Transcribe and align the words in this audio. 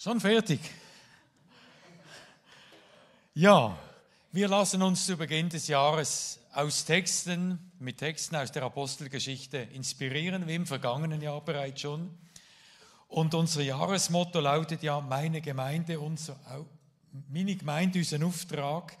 Schon 0.00 0.20
fertig. 0.20 0.60
Ja, 3.34 3.76
wir 4.30 4.46
lassen 4.46 4.80
uns 4.80 5.04
zu 5.04 5.16
Beginn 5.16 5.48
des 5.48 5.66
Jahres 5.66 6.38
aus 6.52 6.84
Texten, 6.84 7.72
mit 7.80 7.98
Texten 7.98 8.36
aus 8.36 8.52
der 8.52 8.62
Apostelgeschichte 8.62 9.56
inspirieren, 9.58 10.46
wie 10.46 10.54
im 10.54 10.66
vergangenen 10.66 11.20
Jahr 11.20 11.44
bereits 11.44 11.80
schon. 11.80 12.16
Und 13.08 13.34
unser 13.34 13.62
Jahresmotto 13.62 14.38
lautet 14.38 14.84
ja, 14.84 15.00
meine 15.00 15.40
Gemeinde, 15.40 15.98
unser, 15.98 16.38
meine 17.28 17.56
Gemeinde 17.56 17.98
ist 17.98 18.14
ein 18.14 18.22
Auftrag. 18.22 18.96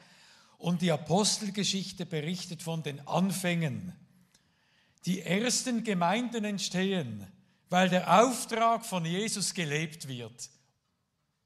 Und 0.56 0.82
die 0.82 0.90
Apostelgeschichte 0.90 2.06
berichtet 2.06 2.60
von 2.60 2.82
den 2.82 3.06
Anfängen. 3.06 3.92
Die 5.06 5.22
ersten 5.22 5.84
Gemeinden 5.84 6.44
entstehen, 6.44 7.24
weil 7.70 7.88
der 7.88 8.20
Auftrag 8.20 8.84
von 8.84 9.04
Jesus 9.04 9.54
gelebt 9.54 10.08
wird 10.08 10.50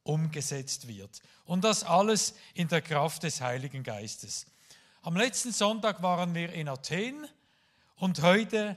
umgesetzt 0.05 0.88
wird. 0.88 1.20
Und 1.45 1.65
das 1.65 1.84
alles 1.84 2.34
in 2.55 2.69
der 2.69 2.83
Kraft 2.83 3.23
des 3.23 3.41
Heiligen 3.41 3.83
Geistes. 3.83 4.47
Am 5.02 5.16
letzten 5.16 5.52
Sonntag 5.52 6.02
waren 6.02 6.34
wir 6.34 6.52
in 6.52 6.69
Athen 6.69 7.27
und 7.97 8.23
heute 8.23 8.77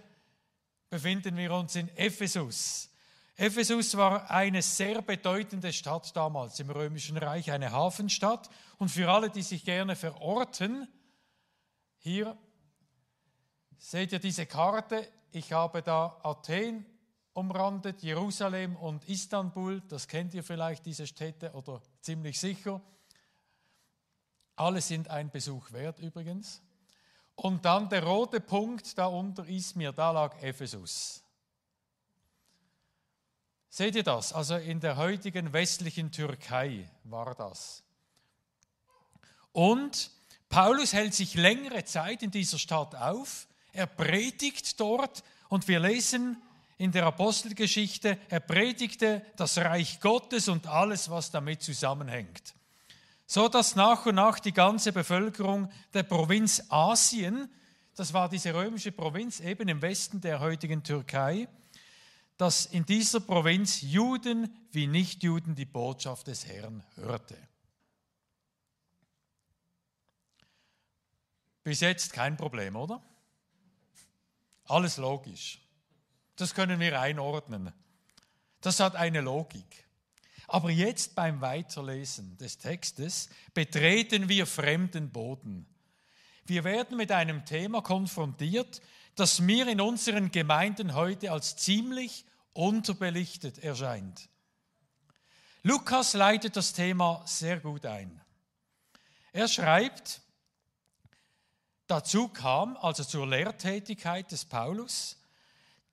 befinden 0.90 1.38
wir 1.38 1.54
uns 1.54 1.76
in 1.76 1.90
Ephesus. 1.98 2.90
Ephesus 3.38 3.98
war 3.98 4.32
eine 4.32 4.62
sehr 4.62 5.02
bedeutende 5.02 5.74
Stadt 5.74 6.16
damals 6.16 6.60
im 6.62 6.70
Römischen 6.70 7.18
Reich, 7.18 7.52
eine 7.52 7.72
Hafenstadt. 7.72 8.50
Und 8.78 8.90
für 8.90 9.12
alle, 9.12 9.30
die 9.30 9.42
sich 9.42 9.66
gerne 9.66 9.96
verorten, 9.96 10.88
hier 12.00 12.38
seht 13.78 14.14
ihr 14.14 14.20
diese 14.20 14.46
Karte. 14.46 15.06
Ich 15.32 15.52
habe 15.52 15.82
da 15.82 16.18
Athen 16.24 16.86
umrandet, 17.36 18.02
Jerusalem 18.02 18.78
und 18.78 19.08
Istanbul, 19.10 19.82
das 19.90 20.08
kennt 20.08 20.34
ihr 20.34 20.44
vielleicht, 20.44 20.86
diese 20.86 21.06
Städte, 21.06 21.52
oder 21.52 21.82
ziemlich 22.00 22.40
sicher. 22.40 22.82
Alle 24.56 24.80
sind 24.80 25.10
ein 25.10 25.30
Besuch 25.30 25.72
wert 25.74 26.00
übrigens. 26.00 26.62
Und 27.36 27.66
dann 27.66 27.90
der 27.90 28.06
rote 28.06 28.40
Punkt 28.40 28.98
da 28.98 29.08
unter 29.08 29.46
Izmir, 29.46 29.92
da 29.92 30.12
lag 30.12 30.42
Ephesus. 30.42 31.22
Seht 33.70 33.96
ihr 33.96 34.04
das? 34.04 34.32
Also 34.32 34.56
in 34.56 34.80
der 34.80 34.96
heutigen 34.96 35.52
westlichen 35.52 36.14
Türkei 36.14 36.90
war 37.04 37.36
das. 37.36 37.84
Und 39.52 40.10
Paulus 40.48 40.94
hält 40.94 41.14
sich 41.14 41.34
längere 41.34 41.84
Zeit 41.84 42.24
in 42.24 42.32
dieser 42.32 42.60
Stadt 42.60 42.96
auf. 42.96 43.50
Er 43.74 43.88
predigt 43.88 44.80
dort 44.80 45.26
und 45.50 45.68
wir 45.68 45.82
lesen 45.82 46.42
in 46.78 46.92
der 46.92 47.06
Apostelgeschichte, 47.06 48.18
er 48.30 48.40
predigte 48.42 49.26
das 49.38 49.58
Reich 49.58 50.00
Gottes 50.02 50.48
und 50.48 50.68
alles, 50.68 51.10
was 51.10 51.32
damit 51.32 51.62
zusammenhängt. 51.62 52.54
So 53.26 53.48
dass 53.48 53.76
nach 53.76 54.06
und 54.06 54.16
nach 54.16 54.40
die 54.40 54.52
ganze 54.52 54.92
Bevölkerung 54.92 55.72
der 55.94 56.04
Provinz 56.04 56.64
Asien, 56.70 57.50
das 57.96 58.14
war 58.14 58.30
diese 58.30 58.54
römische 58.54 58.92
Provinz 58.92 59.40
eben 59.40 59.68
im 59.68 59.82
Westen 59.82 60.22
der 60.22 60.40
heutigen 60.42 60.84
Türkei, 60.84 61.48
dass 62.38 62.66
in 62.66 62.86
dieser 62.86 63.22
Provinz 63.22 63.82
Juden 63.82 64.54
wie 64.72 64.88
Nichtjuden 64.88 65.56
die 65.56 65.66
Botschaft 65.66 66.28
des 66.28 66.46
Herrn 66.46 66.84
hörte. 66.96 67.38
Bis 71.64 71.80
jetzt 71.80 72.14
kein 72.14 72.38
Problem, 72.38 72.76
oder? 72.76 73.02
Alles 74.66 74.98
logisch. 74.98 75.65
Das 76.36 76.54
können 76.54 76.80
wir 76.80 77.00
einordnen. 77.00 77.72
Das 78.62 78.80
hat 78.80 78.96
eine 78.96 79.22
Logik. 79.22 79.86
Aber 80.48 80.70
jetzt 80.70 81.16
beim 81.16 81.42
Weiterlesen 81.42 82.38
des 82.38 82.58
Textes 82.58 83.30
betreten 83.54 84.30
wir 84.30 84.46
fremden 84.46 85.10
Boden. 85.10 85.66
Wir 86.46 86.64
werden 86.64 86.98
mit 86.98 87.12
einem 87.12 87.46
Thema 87.46 87.82
konfrontiert, 87.82 88.82
das 89.16 89.40
mir 89.40 89.68
in 89.68 89.82
unseren 89.82 90.32
Gemeinden 90.32 90.94
heute 90.94 91.32
als 91.32 91.56
ziemlich 91.56 92.26
unterbelichtet 92.54 93.60
erscheint. 93.60 94.30
Lukas 95.64 96.14
leitet 96.14 96.56
das 96.56 96.74
Thema 96.74 97.24
sehr 97.26 97.60
gut 97.60 97.86
ein. 97.86 98.22
Er 99.32 99.48
schreibt, 99.48 100.22
dazu 101.88 102.28
kam, 102.28 102.78
also 102.78 103.04
zur 103.04 103.26
Lehrtätigkeit 103.26 104.32
des 104.32 104.46
Paulus, 104.46 105.18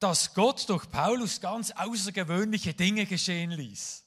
dass 0.03 0.35
Gott 0.35 0.69
durch 0.69 0.91
Paulus 0.91 1.41
ganz 1.41 1.71
außergewöhnliche 1.71 2.75
Dinge 2.75 3.07
geschehen 3.07 3.53
ließ. 3.53 4.03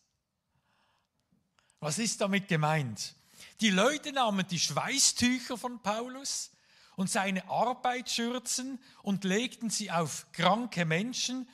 Was 1.80 2.00
ist 2.00 2.20
damit 2.20 2.50
gemeint? 2.50 3.16
Die 3.62 3.70
Leute 3.70 4.12
nahmen 4.12 4.46
die 4.46 4.60
Schweißtücher 4.60 5.58
von 5.58 5.82
Paulus 5.82 6.52
und 6.98 7.10
seine 7.10 7.48
Arbeitsschürzen 7.50 8.78
und 9.04 9.24
legten 9.24 9.70
sie 9.70 9.90
auf 9.90 10.28
kranke 10.34 10.84
Menschen 10.84 11.48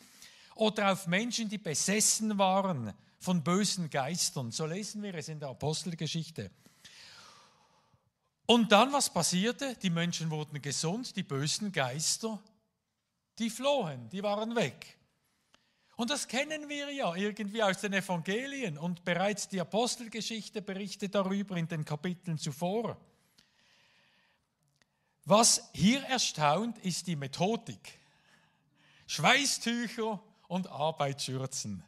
oder 0.55 0.91
auf 0.91 1.05
Menschen, 1.05 1.47
die 1.47 1.59
besessen 1.59 2.39
waren 2.39 2.93
von 3.19 3.43
bösen 3.43 3.91
Geistern. 3.91 4.51
So 4.51 4.65
lesen 4.65 5.03
wir 5.03 5.13
es 5.13 5.27
in 5.27 5.39
der 5.39 5.49
Apostelgeschichte. 5.49 6.49
Und 8.47 8.71
dann, 8.71 8.91
was 8.91 9.13
passierte? 9.13 9.75
Die 9.83 9.91
Menschen 9.91 10.31
wurden 10.31 10.61
gesund, 10.63 11.15
die 11.15 11.23
bösen 11.23 11.71
Geister 11.71 12.41
die 13.41 13.49
flohen, 13.49 14.09
die 14.09 14.23
waren 14.23 14.55
weg. 14.55 14.97
Und 15.95 16.09
das 16.09 16.27
kennen 16.27 16.69
wir 16.69 16.91
ja 16.91 17.13
irgendwie 17.15 17.61
aus 17.61 17.79
den 17.79 17.93
Evangelien 17.93 18.77
und 18.77 19.03
bereits 19.03 19.49
die 19.49 19.59
Apostelgeschichte 19.59 20.61
berichtet 20.61 21.13
darüber 21.13 21.57
in 21.57 21.67
den 21.67 21.85
Kapiteln 21.85 22.37
zuvor. 22.37 22.97
Was 25.25 25.69
hier 25.73 26.01
erstaunt, 26.03 26.77
ist 26.79 27.07
die 27.07 27.15
Methodik. 27.15 27.99
Schweißtücher 29.07 30.19
und 30.47 30.67
Arbeitsschürzen. 30.67 31.83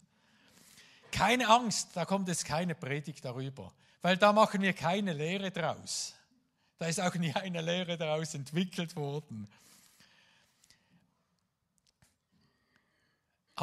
Keine 1.11 1.47
Angst, 1.47 1.89
da 1.93 2.05
kommt 2.05 2.27
jetzt 2.27 2.45
keine 2.45 2.75
Predigt 2.75 3.23
darüber, 3.23 3.71
weil 4.01 4.17
da 4.17 4.33
machen 4.33 4.61
wir 4.61 4.73
keine 4.73 5.13
Lehre 5.13 5.51
draus. 5.51 6.13
Da 6.77 6.87
ist 6.87 6.99
auch 6.99 7.13
nie 7.15 7.33
eine 7.33 7.61
Lehre 7.61 7.97
daraus 7.97 8.33
entwickelt 8.33 8.95
worden. 8.95 9.47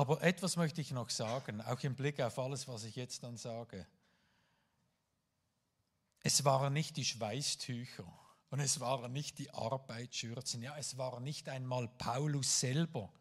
Aber 0.00 0.22
etwas 0.22 0.56
möchte 0.56 0.80
ich 0.80 0.92
noch 0.92 1.10
sagen, 1.10 1.60
auch 1.60 1.78
im 1.80 1.94
Blick 1.94 2.22
auf 2.22 2.38
alles, 2.38 2.66
was 2.66 2.84
ich 2.84 2.96
jetzt 2.96 3.22
dann 3.22 3.36
sage. 3.36 3.86
Es 6.22 6.42
waren 6.46 6.72
nicht 6.72 6.96
die 6.96 7.04
Schweißtücher 7.04 8.10
und 8.48 8.60
es 8.60 8.80
waren 8.80 9.12
nicht 9.12 9.38
die 9.38 9.50
Arbeitsschürzen, 9.50 10.62
ja, 10.62 10.74
es 10.78 10.96
war 10.96 11.20
nicht 11.20 11.50
einmal 11.50 11.86
Paulus 11.86 12.60
selber. 12.60 13.12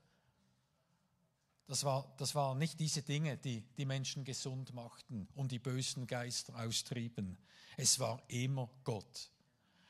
Das, 1.68 1.84
war, 1.84 2.16
das 2.16 2.34
waren 2.34 2.58
nicht 2.58 2.80
diese 2.80 3.02
Dinge, 3.02 3.38
die 3.38 3.60
die 3.76 3.86
Menschen 3.86 4.24
gesund 4.24 4.74
machten 4.74 5.28
und 5.36 5.52
die 5.52 5.60
bösen 5.60 6.08
Geister 6.08 6.56
austrieben. 6.56 7.38
Es 7.76 8.00
war 8.00 8.24
immer 8.30 8.70
Gott. 8.86 9.30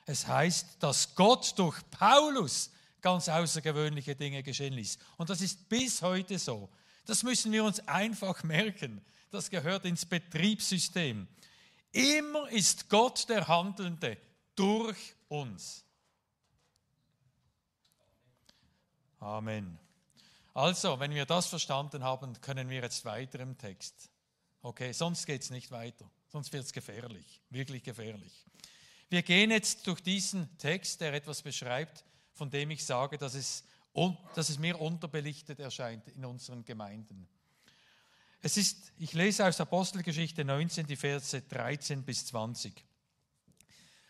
Es 0.08 0.26
heißt, 0.26 0.82
dass 0.82 1.14
Gott 1.14 1.54
durch 1.60 1.88
Paulus 1.92 2.72
ganz 3.00 3.30
außergewöhnliche 3.30 4.16
Dinge 4.16 4.42
geschehen 4.42 4.74
ließ. 4.74 4.98
Und 5.18 5.30
das 5.30 5.42
ist 5.42 5.70
bis 5.70 6.02
heute 6.02 6.40
so. 6.40 6.68
Das 7.10 7.24
müssen 7.24 7.52
wir 7.52 7.64
uns 7.64 7.80
einfach 7.88 8.44
merken. 8.44 9.02
Das 9.32 9.50
gehört 9.50 9.86
ins 9.86 10.06
Betriebssystem. 10.06 11.28
Immer 11.92 12.48
ist 12.50 12.88
Gott 12.88 13.28
der 13.30 13.48
Handelnde 13.48 14.16
durch 14.56 15.16
uns. 15.28 15.84
Amen. 19.20 19.80
Also, 20.54 21.00
wenn 21.00 21.16
wir 21.16 21.26
das 21.26 21.48
verstanden 21.48 22.04
haben, 22.04 22.40
können 22.42 22.70
wir 22.70 22.82
jetzt 22.82 23.04
weiter 23.06 23.40
im 23.40 23.58
Text. 23.58 24.12
Okay, 24.62 24.92
sonst 24.92 25.26
geht 25.26 25.42
es 25.42 25.50
nicht 25.50 25.72
weiter. 25.72 26.10
Sonst 26.28 26.54
wird 26.54 26.66
es 26.66 26.74
gefährlich, 26.74 27.42
wirklich 27.50 27.82
gefährlich. 27.82 28.46
Wir 29.10 29.24
gehen 29.24 29.50
jetzt 29.50 29.88
durch 29.88 30.02
diesen 30.02 30.56
Text, 30.60 31.02
der 31.02 31.14
etwas 31.16 31.42
beschreibt, 31.42 32.06
von 32.34 32.52
dem 32.52 32.70
ich 32.70 32.86
sage, 32.86 33.18
dass 33.18 33.34
es, 33.34 33.64
dass 34.36 34.50
es 34.50 34.60
mir 34.60 34.80
unterbelichtet 34.80 35.60
erscheint 35.60 36.08
in 36.10 36.26
unseren 36.26 36.64
Gemeinden. 36.64 37.28
Es 38.42 38.56
ist, 38.56 38.94
ich 38.98 39.14
lese 39.14 39.46
aus 39.46 39.60
Apostelgeschichte 39.60 40.46
19 40.46 40.88
die 40.88 40.96
Verse 40.96 41.42
13 41.42 42.04
bis 42.04 42.26
20. 42.28 42.74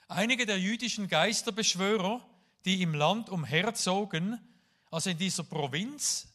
Einige 0.07 0.45
der 0.45 0.59
jüdischen 0.59 1.07
Geisterbeschwörer, 1.07 2.23
die 2.65 2.81
im 2.81 2.93
Land 2.93 3.29
umherzogen, 3.29 4.39
also 4.91 5.09
in 5.09 5.17
dieser 5.17 5.43
Provinz, 5.43 6.27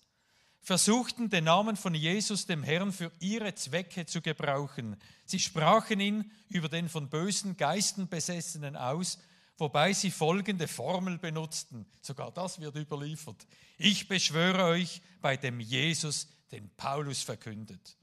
versuchten 0.60 1.28
den 1.28 1.44
Namen 1.44 1.76
von 1.76 1.94
Jesus 1.94 2.46
dem 2.46 2.62
Herrn 2.62 2.92
für 2.92 3.12
ihre 3.20 3.54
Zwecke 3.54 4.06
zu 4.06 4.22
gebrauchen. 4.22 4.96
Sie 5.26 5.38
sprachen 5.38 6.00
ihn 6.00 6.30
über 6.48 6.68
den 6.68 6.88
von 6.88 7.10
bösen 7.10 7.56
Geisten 7.56 8.08
besessenen 8.08 8.74
aus 8.74 9.18
wobei 9.58 9.92
sie 9.92 10.10
folgende 10.10 10.68
Formel 10.68 11.18
benutzten. 11.18 11.86
Sogar 12.00 12.30
das 12.32 12.60
wird 12.60 12.76
überliefert. 12.76 13.46
Ich 13.78 14.08
beschwöre 14.08 14.64
euch 14.64 15.00
bei 15.20 15.36
dem 15.36 15.60
Jesus, 15.60 16.28
den 16.50 16.70
Paulus 16.76 17.22
verkündet. 17.22 17.96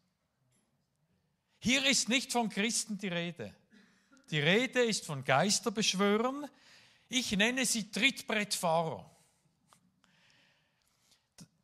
Hier 1.59 1.85
ist 1.85 2.09
nicht 2.09 2.31
von 2.31 2.49
Christen 2.49 2.97
die 2.97 3.07
Rede. 3.07 3.53
Die 4.31 4.39
Rede 4.39 4.83
ist 4.83 5.05
von 5.05 5.23
Geisterbeschwörern. 5.23 6.49
Ich 7.09 7.31
nenne 7.33 7.65
sie 7.65 7.91
Trittbrettfahrer. 7.91 9.09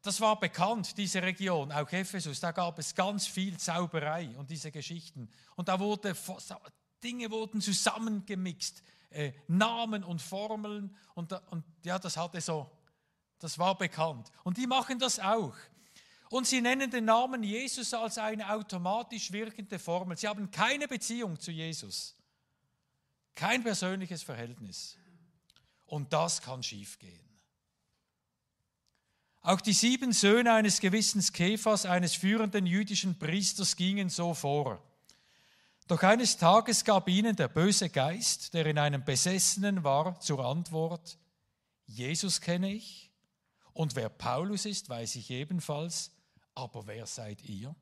Das 0.01 0.21
war 0.21 0.39
bekannt, 0.39 0.97
diese 0.97 1.21
Region, 1.21 1.71
auch 1.71 1.91
Ephesus. 1.91 2.39
Da 2.39 2.51
gab 2.51 2.79
es 2.79 2.93
ganz 2.93 3.27
viel 3.27 3.57
Zauberei 3.57 4.29
und 4.37 4.49
diese 4.49 4.71
Geschichten. 4.71 5.29
Und 5.55 5.67
da 5.67 5.79
wurde, 5.79 6.15
Dinge 7.03 7.29
wurden 7.31 7.59
zusammengemixt, 7.59 8.83
äh, 9.09 9.33
Namen 9.47 10.03
und 10.03 10.21
Formeln. 10.21 10.95
Und, 11.15 11.31
und 11.49 11.63
ja, 11.83 11.99
das 11.99 12.17
hatte 12.17 12.41
so, 12.41 12.69
das 13.39 13.57
war 13.57 13.77
bekannt. 13.77 14.31
Und 14.43 14.57
die 14.57 14.67
machen 14.67 14.99
das 14.99 15.19
auch. 15.19 15.55
Und 16.29 16.45
sie 16.45 16.61
nennen 16.61 16.91
den 16.91 17.05
Namen 17.05 17.43
Jesus 17.43 17.93
als 17.93 18.17
eine 18.17 18.51
automatisch 18.51 19.31
wirkende 19.31 19.79
Formel. 19.79 20.17
Sie 20.17 20.27
haben 20.27 20.51
keine 20.51 20.87
Beziehung 20.87 21.39
zu 21.39 21.51
Jesus. 21.51 22.15
Kein 23.33 23.63
persönliches 23.63 24.23
Verhältnis. 24.23 24.97
Und 25.85 26.11
das 26.11 26.41
kann 26.41 26.63
schiefgehen. 26.63 27.27
Auch 29.41 29.61
die 29.61 29.73
sieben 29.73 30.11
Söhne 30.11 30.51
eines 30.51 30.81
gewissen 30.81 31.21
Kephas, 31.31 31.85
eines 31.85 32.13
führenden 32.15 32.65
jüdischen 32.65 33.17
Priesters, 33.17 33.77
gingen 33.77 34.09
so 34.09 34.33
vor. 34.33 34.83
Doch 35.87 36.03
eines 36.03 36.35
Tages 36.35 36.83
gab 36.83 37.07
ihnen 37.07 37.35
der 37.37 37.47
böse 37.47 37.89
Geist, 37.89 38.53
der 38.53 38.65
in 38.65 38.77
einem 38.77 39.05
Besessenen 39.05 39.85
war, 39.85 40.19
zur 40.19 40.45
Antwort, 40.45 41.17
Jesus 41.85 42.41
kenne 42.41 42.73
ich 42.73 43.09
und 43.71 43.95
wer 43.95 44.09
Paulus 44.09 44.65
ist, 44.65 44.89
weiß 44.89 45.15
ich 45.15 45.29
ebenfalls, 45.31 46.11
aber 46.55 46.87
wer 46.87 47.05
seid 47.05 47.41
ihr? 47.43 47.73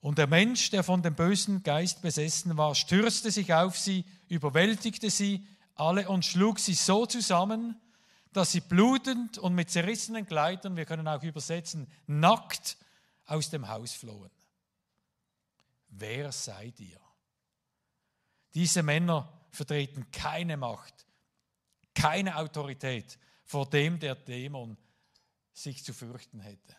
Und 0.00 0.18
der 0.18 0.28
Mensch, 0.28 0.70
der 0.70 0.84
von 0.84 1.02
dem 1.02 1.16
bösen 1.16 1.64
Geist 1.64 2.00
besessen 2.00 2.56
war, 2.56 2.76
stürzte 2.76 3.32
sich 3.32 3.52
auf 3.52 3.76
sie, 3.76 4.04
überwältigte 4.28 5.10
sie 5.10 5.44
alle 5.74 6.08
und 6.08 6.24
schlug 6.24 6.60
sie 6.60 6.74
so 6.74 7.06
zusammen, 7.06 7.80
dass 8.32 8.52
sie 8.52 8.60
blutend 8.60 9.38
und 9.38 9.56
mit 9.56 9.70
zerrissenen 9.70 10.26
Kleidern, 10.26 10.76
wir 10.76 10.84
können 10.84 11.08
auch 11.08 11.24
übersetzen, 11.24 11.88
nackt 12.06 12.76
aus 13.26 13.50
dem 13.50 13.66
Haus 13.66 13.94
flohen. 13.94 14.30
Wer 15.88 16.32
seid 16.32 16.78
ihr? 16.80 17.00
Diese 18.54 18.82
Männer 18.82 19.32
vertreten 19.50 20.10
keine 20.10 20.56
Macht, 20.56 21.06
keine 21.94 22.36
Autorität, 22.36 23.18
vor 23.44 23.68
dem 23.68 23.98
der 23.98 24.14
Dämon 24.14 24.76
sich 25.52 25.84
zu 25.84 25.92
fürchten 25.92 26.40
hätte. 26.40 26.76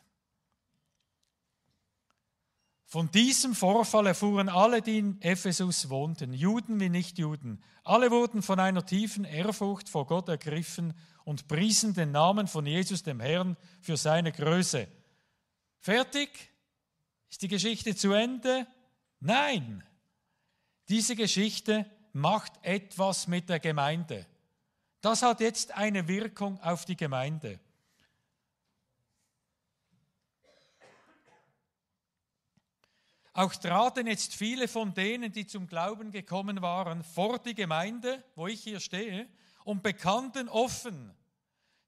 Von 2.85 3.11
diesem 3.11 3.53
Vorfall 3.53 4.07
erfuhren 4.07 4.49
alle, 4.49 4.81
die 4.81 4.97
in 4.97 5.21
Ephesus 5.21 5.89
wohnten, 5.89 6.33
Juden 6.33 6.79
wie 6.79 6.89
Nichtjuden. 6.89 7.63
Alle 7.83 8.09
wurden 8.09 8.41
von 8.41 8.59
einer 8.59 8.83
tiefen 8.83 9.25
Ehrfurcht 9.25 9.89
vor 9.89 10.07
Gott 10.07 10.27
ergriffen 10.27 10.95
und 11.23 11.47
priesen 11.47 11.93
den 11.93 12.11
Namen 12.11 12.47
von 12.47 12.65
Jesus 12.65 13.03
dem 13.03 13.19
Herrn 13.19 13.57
für 13.79 13.95
seine 13.95 14.31
Größe. 14.31 14.87
Fertig? 15.79 16.51
Ist 17.29 17.43
die 17.43 17.47
Geschichte 17.47 17.95
zu 17.95 18.11
Ende? 18.13 18.65
Nein. 19.19 19.83
Diese 20.87 21.15
Geschichte 21.15 21.85
macht 22.13 22.53
etwas 22.63 23.27
mit 23.27 23.49
der 23.49 23.59
Gemeinde. 23.59 24.25
Das 25.01 25.21
hat 25.21 25.39
jetzt 25.39 25.71
eine 25.71 26.07
Wirkung 26.07 26.59
auf 26.61 26.85
die 26.85 26.97
Gemeinde. 26.97 27.59
Auch 33.33 33.55
traten 33.55 34.07
jetzt 34.07 34.35
viele 34.35 34.67
von 34.67 34.93
denen, 34.93 35.31
die 35.31 35.47
zum 35.47 35.67
Glauben 35.67 36.11
gekommen 36.11 36.61
waren, 36.61 37.03
vor 37.03 37.39
die 37.39 37.55
Gemeinde, 37.55 38.23
wo 38.35 38.47
ich 38.47 38.61
hier 38.63 38.81
stehe, 38.81 39.29
und 39.63 39.83
bekannten 39.83 40.49
offen, 40.49 41.15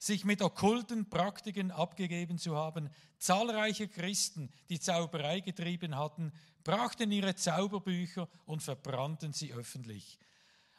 sich 0.02 0.26
mit 0.26 0.42
okkulten 0.42 1.08
Praktiken 1.12 1.70
abgegeben 1.70 2.40
zu 2.40 2.56
haben. 2.56 2.90
Zahlreiche 3.20 3.88
Christen, 3.88 4.50
die 4.68 4.80
Zauberei 4.80 5.42
getrieben 5.42 5.96
hatten, 5.96 6.34
brachten 6.64 7.12
ihre 7.12 7.36
Zauberbücher 7.36 8.28
und 8.46 8.64
verbrannten 8.64 9.32
sie 9.32 9.54
öffentlich. 9.54 10.18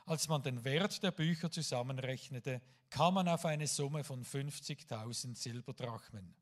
Als 0.06 0.26
man 0.26 0.42
den 0.42 0.64
Wert 0.64 1.04
der 1.04 1.12
Bücher 1.12 1.52
zusammenrechnete, 1.52 2.60
kam 2.90 3.14
man 3.14 3.28
auf 3.28 3.44
eine 3.44 3.68
Summe 3.68 4.02
von 4.02 4.24
50.000 4.24 5.36
Silberdrachmen. 5.36 6.34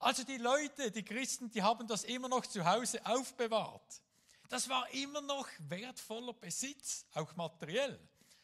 Also 0.00 0.24
die 0.24 0.36
Leute, 0.36 0.90
die 0.90 1.04
Christen, 1.04 1.50
die 1.50 1.62
haben 1.62 1.86
das 1.86 2.04
immer 2.04 2.28
noch 2.28 2.44
zu 2.44 2.66
Hause 2.66 3.00
aufbewahrt. 3.06 4.02
Das 4.50 4.68
war 4.68 4.92
immer 4.92 5.22
noch 5.22 5.48
wertvoller 5.70 6.34
Besitz, 6.34 7.06
auch 7.14 7.34
materiell. 7.34 7.98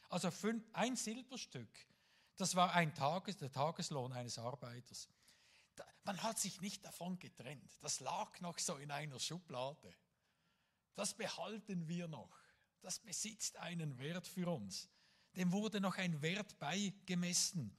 Also 0.09 0.31
ein 0.73 0.97
Silberstück 0.97 1.69
das 2.41 2.55
war 2.55 2.73
ein 2.75 2.95
Tages, 2.95 3.37
der 3.37 3.53
Tageslohn 3.53 4.13
eines 4.13 4.39
Arbeiters. 4.39 5.09
Man 6.05 6.23
hat 6.23 6.39
sich 6.39 6.61
nicht 6.61 6.85
davon 6.85 7.19
getrennt. 7.19 7.71
Das 7.83 8.01
lag 8.01 8.41
noch 8.41 8.59
so 8.59 8.77
in 8.77 8.91
einer 8.91 9.21
Schublade. 9.21 9.95
Das 10.95 11.15
behalten 11.15 11.87
wir 11.87 12.09
noch. 12.09 12.35
Das 12.81 12.99
besitzt 12.99 13.59
einen 13.59 13.99
Wert 13.99 14.27
für 14.27 14.51
uns. 14.51 14.89
Dem 15.37 15.53
wurde 15.53 15.81
noch 15.81 15.99
ein 15.99 16.23
Wert 16.23 16.59
beigemessen. 16.59 17.77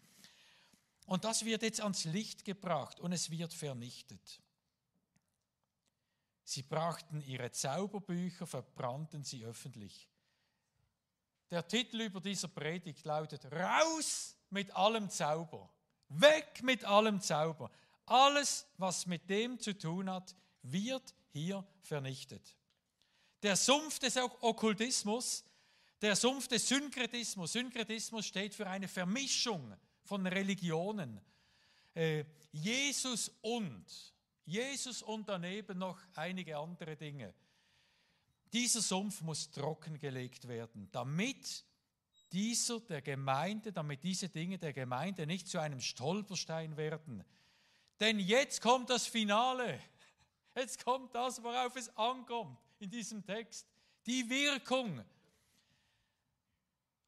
Und 1.07 1.23
das 1.25 1.43
wird 1.43 1.63
jetzt 1.63 1.81
ans 1.81 2.05
Licht 2.05 2.45
gebracht 2.45 2.99
und 2.99 3.11
es 3.11 3.31
wird 3.31 3.53
vernichtet. 3.53 4.41
Sie 6.43 6.63
brachten 6.63 7.21
ihre 7.21 7.51
Zauberbücher, 7.51 8.45
verbrannten 8.45 9.23
sie 9.23 9.43
öffentlich. 9.43 10.07
Der 11.49 11.67
Titel 11.67 12.01
über 12.01 12.21
dieser 12.21 12.47
Predigt 12.47 13.03
lautet 13.05 13.45
Raus 13.51 14.37
mit 14.51 14.75
allem 14.75 15.09
Zauber. 15.09 15.69
Weg 16.09 16.63
mit 16.63 16.83
allem 16.83 17.21
Zauber. 17.21 17.71
Alles, 18.05 18.67
was 18.77 19.05
mit 19.05 19.29
dem 19.29 19.59
zu 19.59 19.77
tun 19.77 20.09
hat, 20.09 20.35
wird 20.63 21.15
hier 21.31 21.65
vernichtet. 21.81 22.55
Der 23.41 23.55
Sumpf 23.55 23.99
des 23.99 24.17
Okkultismus, 24.17 25.43
der 26.01 26.15
Sumpf 26.15 26.47
des 26.47 26.67
Synkretismus, 26.67 27.53
Synkretismus 27.53 28.25
steht 28.25 28.53
für 28.53 28.67
eine 28.67 28.87
Vermischung 28.87 29.75
von 30.03 30.25
Religionen. 30.27 31.21
Äh, 31.93 32.25
Jesus 32.51 33.31
und, 33.41 33.85
Jesus 34.45 35.01
und 35.01 35.29
daneben 35.29 35.77
noch 35.77 35.99
einige 36.15 36.57
andere 36.57 36.95
Dinge. 36.95 37.33
Dieser 38.51 38.81
Sumpf 38.81 39.21
muss 39.21 39.49
trockengelegt 39.49 40.47
werden, 40.47 40.89
damit 40.91 41.63
dieser 42.31 42.79
der 42.79 43.01
Gemeinde, 43.01 43.71
damit 43.71 44.03
diese 44.03 44.29
Dinge 44.29 44.57
der 44.57 44.73
Gemeinde 44.73 45.27
nicht 45.27 45.47
zu 45.47 45.59
einem 45.59 45.81
Stolperstein 45.81 46.77
werden. 46.77 47.23
Denn 47.99 48.19
jetzt 48.19 48.61
kommt 48.61 48.89
das 48.89 49.05
Finale. 49.05 49.79
Jetzt 50.55 50.83
kommt 50.83 51.13
das, 51.13 51.41
worauf 51.43 51.75
es 51.75 51.95
ankommt 51.97 52.57
in 52.79 52.89
diesem 52.89 53.23
Text. 53.23 53.67
Die 54.05 54.29
Wirkung. 54.29 55.03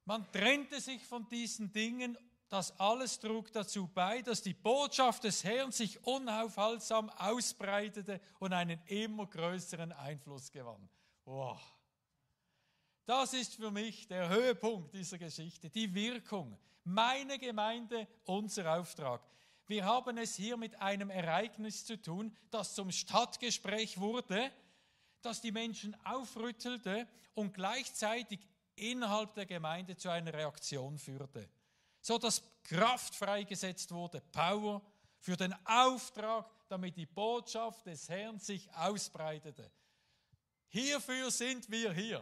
Man 0.06 0.32
trennte 0.32 0.80
sich 0.80 1.04
von 1.04 1.28
diesen 1.28 1.72
Dingen. 1.72 2.18
Das 2.50 2.80
alles 2.80 3.20
trug 3.20 3.52
dazu 3.52 3.88
bei, 3.88 4.22
dass 4.22 4.44
die 4.44 4.54
Botschaft 4.54 5.24
des 5.24 5.44
Herrn 5.44 5.72
sich 5.72 6.06
unaufhaltsam 6.06 7.10
ausbreitete 7.10 8.22
und 8.40 8.54
einen 8.54 8.80
immer 8.86 9.26
größeren 9.26 9.92
Einfluss 9.94 10.52
gewann. 10.52 10.88
Wow. 11.26 11.60
Das 13.06 13.34
ist 13.34 13.56
für 13.56 13.70
mich 13.70 14.08
der 14.08 14.30
Höhepunkt 14.30 14.94
dieser 14.94 15.18
Geschichte, 15.18 15.70
die 15.70 15.94
Wirkung. 15.94 16.58
Meine 16.86 17.38
Gemeinde, 17.38 18.08
unser 18.26 18.80
Auftrag. 18.80 19.22
Wir 19.68 19.86
haben 19.86 20.18
es 20.18 20.36
hier 20.36 20.56
mit 20.58 20.80
einem 20.82 21.10
Ereignis 21.10 21.86
zu 21.86 22.02
tun, 22.02 22.36
das 22.50 22.76
zum 22.76 22.92
Stadtgespräch 22.92 24.00
wurde, 24.00 24.52
das 25.22 25.42
die 25.42 25.52
Menschen 25.52 25.96
aufrüttelte 26.06 27.08
und 27.34 27.54
gleichzeitig 27.54 28.40
innerhalb 28.76 29.34
der 29.36 29.46
Gemeinde 29.46 29.96
zu 29.96 30.10
einer 30.10 30.34
Reaktion 30.34 30.98
führte. 30.98 31.50
So 32.02 32.18
dass 32.18 32.42
Kraft 32.64 33.16
freigesetzt 33.16 33.92
wurde, 33.92 34.22
Power 34.32 34.82
für 35.20 35.38
den 35.38 35.54
Auftrag, 35.66 36.50
damit 36.68 36.98
die 36.98 37.06
Botschaft 37.06 37.86
des 37.86 38.10
Herrn 38.10 38.40
sich 38.40 38.70
ausbreitete. 38.74 39.72
Hierfür 40.68 41.32
sind 41.32 41.70
wir 41.70 41.94
hier. 41.94 42.22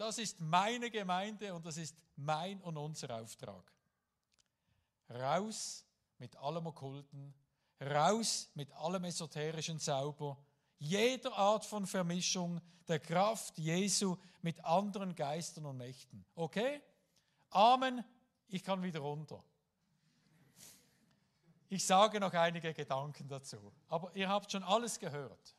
Das 0.00 0.16
ist 0.16 0.40
meine 0.40 0.90
Gemeinde 0.90 1.52
und 1.52 1.66
das 1.66 1.76
ist 1.76 1.94
mein 2.16 2.58
und 2.62 2.78
unser 2.78 3.20
Auftrag. 3.20 3.70
Raus 5.10 5.84
mit 6.16 6.34
allem 6.36 6.68
Okkulten, 6.68 7.34
raus 7.78 8.50
mit 8.54 8.72
allem 8.72 9.04
esoterischen 9.04 9.78
Zauber, 9.78 10.38
jeder 10.78 11.36
Art 11.36 11.66
von 11.66 11.86
Vermischung 11.86 12.62
der 12.88 12.98
Kraft 12.98 13.58
Jesu 13.58 14.16
mit 14.40 14.64
anderen 14.64 15.14
Geistern 15.14 15.66
und 15.66 15.76
Mächten. 15.76 16.24
Okay? 16.34 16.80
Amen. 17.50 18.02
Ich 18.48 18.64
kann 18.64 18.82
wieder 18.82 19.00
runter. 19.00 19.44
Ich 21.68 21.84
sage 21.84 22.20
noch 22.20 22.32
einige 22.32 22.72
Gedanken 22.72 23.28
dazu, 23.28 23.70
aber 23.86 24.16
ihr 24.16 24.30
habt 24.30 24.50
schon 24.50 24.62
alles 24.62 24.98
gehört. 24.98 25.54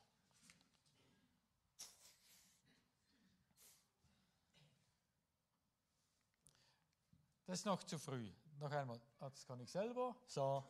Das 7.51 7.59
ist 7.59 7.65
noch 7.65 7.83
zu 7.83 7.99
früh. 7.99 8.31
Noch 8.59 8.71
einmal, 8.71 8.97
ah, 9.19 9.29
das 9.29 9.45
kann 9.45 9.59
ich 9.59 9.69
selber. 9.69 10.15
So, 10.25 10.63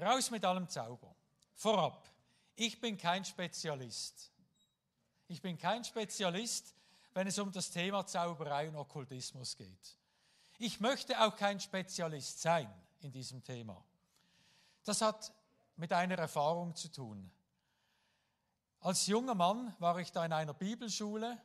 raus 0.00 0.30
mit 0.30 0.44
allem 0.44 0.68
Zauber. 0.68 1.12
Vorab, 1.56 2.08
ich 2.54 2.80
bin 2.80 2.96
kein 2.96 3.24
Spezialist. 3.24 4.30
Ich 5.26 5.42
bin 5.42 5.58
kein 5.58 5.82
Spezialist, 5.82 6.76
wenn 7.12 7.26
es 7.26 7.40
um 7.40 7.50
das 7.50 7.72
Thema 7.72 8.06
Zauberei 8.06 8.68
und 8.68 8.76
Okkultismus 8.76 9.56
geht. 9.56 9.98
Ich 10.58 10.78
möchte 10.78 11.20
auch 11.20 11.34
kein 11.34 11.58
Spezialist 11.58 12.40
sein 12.40 12.72
in 13.00 13.10
diesem 13.10 13.42
Thema. 13.42 13.84
Das 14.84 15.02
hat 15.02 15.32
mit 15.74 15.92
einer 15.92 16.18
Erfahrung 16.18 16.72
zu 16.76 16.86
tun. 16.88 17.32
Als 18.78 19.08
junger 19.08 19.34
Mann 19.34 19.74
war 19.80 19.98
ich 19.98 20.12
da 20.12 20.24
in 20.24 20.32
einer 20.32 20.54
Bibelschule 20.54 21.36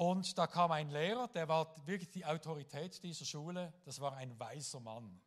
und 0.00 0.38
da 0.38 0.46
kam 0.46 0.72
ein 0.72 0.88
Lehrer, 0.88 1.28
der 1.28 1.46
war 1.46 1.76
wirklich 1.86 2.08
die 2.08 2.24
Autorität 2.24 3.02
dieser 3.02 3.26
Schule, 3.26 3.70
das 3.84 4.00
war 4.00 4.16
ein 4.16 4.40
weiser 4.40 4.80
Mann. 4.80 5.20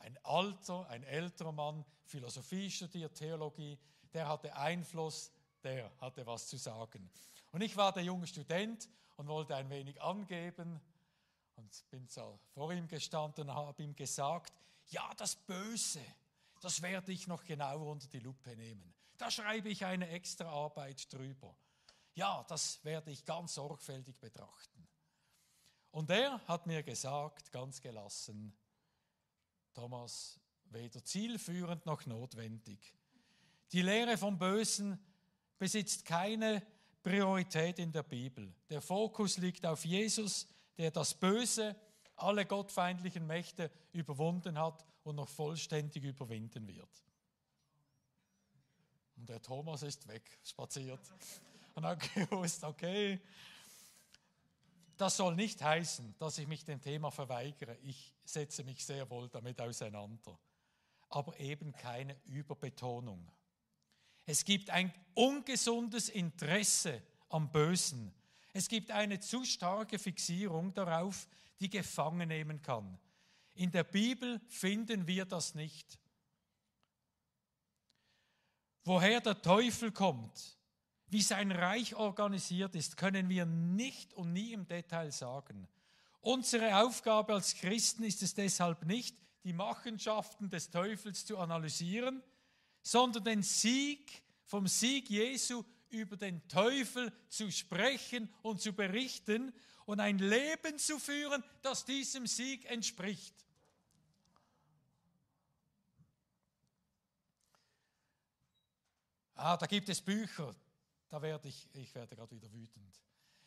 Ein 0.00 0.18
alter, 0.24 0.88
ein 0.88 1.04
älterer 1.04 1.52
Mann, 1.52 1.84
Philosophie 2.02 2.68
studiert, 2.68 3.14
Theologie, 3.14 3.78
der 4.12 4.26
hatte 4.26 4.56
Einfluss, 4.56 5.30
der 5.62 5.92
hatte 6.00 6.26
was 6.26 6.48
zu 6.48 6.56
sagen. 6.56 7.08
Und 7.52 7.60
ich 7.60 7.76
war 7.76 7.92
der 7.92 8.02
junge 8.02 8.26
Student 8.26 8.88
und 9.18 9.28
wollte 9.28 9.54
ein 9.54 9.70
wenig 9.70 10.02
angeben 10.02 10.80
und 11.54 11.90
bin 11.90 12.08
so 12.08 12.40
vor 12.54 12.72
ihm 12.72 12.88
gestanden 12.88 13.48
und 13.48 13.54
habe 13.54 13.84
ihm 13.84 13.94
gesagt, 13.94 14.52
ja, 14.88 15.12
das 15.16 15.36
Böse, 15.36 16.02
das 16.60 16.82
werde 16.82 17.12
ich 17.12 17.28
noch 17.28 17.44
genauer 17.44 17.86
unter 17.86 18.08
die 18.08 18.18
Lupe 18.18 18.56
nehmen. 18.56 18.92
Da 19.16 19.30
schreibe 19.30 19.68
ich 19.68 19.84
eine 19.84 20.08
extra 20.08 20.46
Arbeit 20.46 21.12
drüber. 21.12 21.54
Ja, 22.14 22.44
das 22.48 22.84
werde 22.84 23.10
ich 23.10 23.24
ganz 23.24 23.54
sorgfältig 23.54 24.18
betrachten. 24.18 24.86
Und 25.90 26.10
er 26.10 26.40
hat 26.46 26.66
mir 26.66 26.82
gesagt, 26.82 27.52
ganz 27.52 27.80
gelassen, 27.80 28.56
Thomas, 29.74 30.40
weder 30.64 31.04
zielführend 31.04 31.86
noch 31.86 32.06
notwendig. 32.06 32.94
Die 33.72 33.82
Lehre 33.82 34.18
vom 34.18 34.38
Bösen 34.38 34.98
besitzt 35.58 36.04
keine 36.04 36.62
Priorität 37.02 37.78
in 37.78 37.92
der 37.92 38.02
Bibel. 38.02 38.54
Der 38.68 38.80
Fokus 38.80 39.38
liegt 39.38 39.64
auf 39.66 39.84
Jesus, 39.84 40.46
der 40.76 40.90
das 40.90 41.14
Böse, 41.14 41.76
alle 42.16 42.46
gottfeindlichen 42.46 43.26
Mächte 43.26 43.70
überwunden 43.92 44.58
hat 44.58 44.84
und 45.02 45.16
noch 45.16 45.28
vollständig 45.28 46.04
überwinden 46.04 46.66
wird. 46.68 47.02
Und 49.16 49.28
der 49.28 49.40
Thomas 49.40 49.82
ist 49.82 50.06
weg, 50.08 50.38
spaziert 50.44 51.00
und 51.74 51.84
hat 51.84 52.14
gewusst, 52.14 52.64
okay, 52.64 53.20
das 54.96 55.16
soll 55.16 55.34
nicht 55.34 55.60
heißen, 55.62 56.14
dass 56.18 56.38
ich 56.38 56.46
mich 56.46 56.64
dem 56.64 56.80
Thema 56.80 57.10
verweigere. 57.10 57.76
Ich 57.82 58.14
setze 58.24 58.62
mich 58.62 58.84
sehr 58.84 59.08
wohl 59.10 59.28
damit 59.28 59.60
auseinander. 59.60 60.38
Aber 61.08 61.38
eben 61.40 61.72
keine 61.72 62.16
Überbetonung. 62.26 63.30
Es 64.24 64.44
gibt 64.44 64.70
ein 64.70 64.92
ungesundes 65.14 66.08
Interesse 66.08 67.02
am 67.28 67.50
Bösen. 67.50 68.14
Es 68.52 68.68
gibt 68.68 68.90
eine 68.90 69.18
zu 69.18 69.44
starke 69.44 69.98
Fixierung 69.98 70.72
darauf, 70.74 71.26
die 71.58 71.70
gefangen 71.70 72.28
nehmen 72.28 72.62
kann. 72.62 72.98
In 73.54 73.70
der 73.70 73.84
Bibel 73.84 74.40
finden 74.48 75.06
wir 75.06 75.24
das 75.24 75.54
nicht. 75.54 75.98
Woher 78.84 79.20
der 79.20 79.40
Teufel 79.40 79.92
kommt, 79.92 80.56
wie 81.12 81.20
sein 81.20 81.52
Reich 81.52 81.94
organisiert 81.94 82.74
ist, 82.74 82.96
können 82.96 83.28
wir 83.28 83.44
nicht 83.44 84.14
und 84.14 84.32
nie 84.32 84.54
im 84.54 84.66
Detail 84.66 85.12
sagen. 85.12 85.68
Unsere 86.22 86.82
Aufgabe 86.82 87.34
als 87.34 87.54
Christen 87.54 88.04
ist 88.04 88.22
es 88.22 88.32
deshalb 88.34 88.86
nicht, 88.86 89.14
die 89.44 89.52
Machenschaften 89.52 90.48
des 90.48 90.70
Teufels 90.70 91.26
zu 91.26 91.36
analysieren, 91.36 92.22
sondern 92.82 93.24
den 93.24 93.42
Sieg 93.42 94.22
vom 94.46 94.66
Sieg 94.66 95.10
Jesu 95.10 95.64
über 95.90 96.16
den 96.16 96.48
Teufel 96.48 97.12
zu 97.28 97.52
sprechen 97.52 98.32
und 98.40 98.62
zu 98.62 98.72
berichten 98.72 99.52
und 99.84 100.00
ein 100.00 100.18
Leben 100.18 100.78
zu 100.78 100.98
führen, 100.98 101.44
das 101.60 101.84
diesem 101.84 102.26
Sieg 102.26 102.64
entspricht. 102.70 103.34
Ah, 109.34 109.58
da 109.58 109.66
gibt 109.66 109.90
es 109.90 110.00
Bücher, 110.00 110.54
da 111.12 111.20
werde 111.20 111.46
ich, 111.46 111.68
ich 111.74 111.94
werde 111.94 112.16
gerade 112.16 112.30
wieder 112.30 112.50
wütend. 112.50 112.98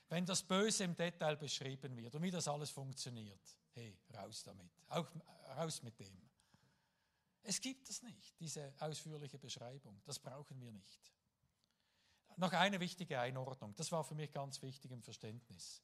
Wenn 0.08 0.24
das 0.24 0.44
Böse 0.44 0.84
im 0.84 0.96
Detail 0.96 1.36
beschrieben 1.36 1.98
wird 1.98 2.14
und 2.14 2.22
wie 2.22 2.30
das 2.30 2.48
alles 2.48 2.70
funktioniert, 2.70 3.42
hey, 3.74 3.98
raus 4.16 4.44
damit, 4.44 4.72
auch 4.90 5.08
raus 5.58 5.82
mit 5.82 6.00
dem. 6.00 6.16
Es 7.42 7.60
gibt 7.60 7.90
es 7.90 8.04
nicht, 8.04 8.40
diese 8.40 8.72
ausführliche 8.78 9.40
Beschreibung. 9.40 10.00
Das 10.06 10.20
brauchen 10.20 10.62
wir 10.62 10.72
nicht. 10.72 11.12
Noch 12.38 12.54
eine 12.54 12.80
wichtige 12.80 13.20
Einordnung, 13.20 13.74
das 13.76 13.92
war 13.92 14.04
für 14.04 14.14
mich 14.14 14.32
ganz 14.32 14.62
wichtig 14.62 14.92
im 14.92 15.02
Verständnis. 15.02 15.82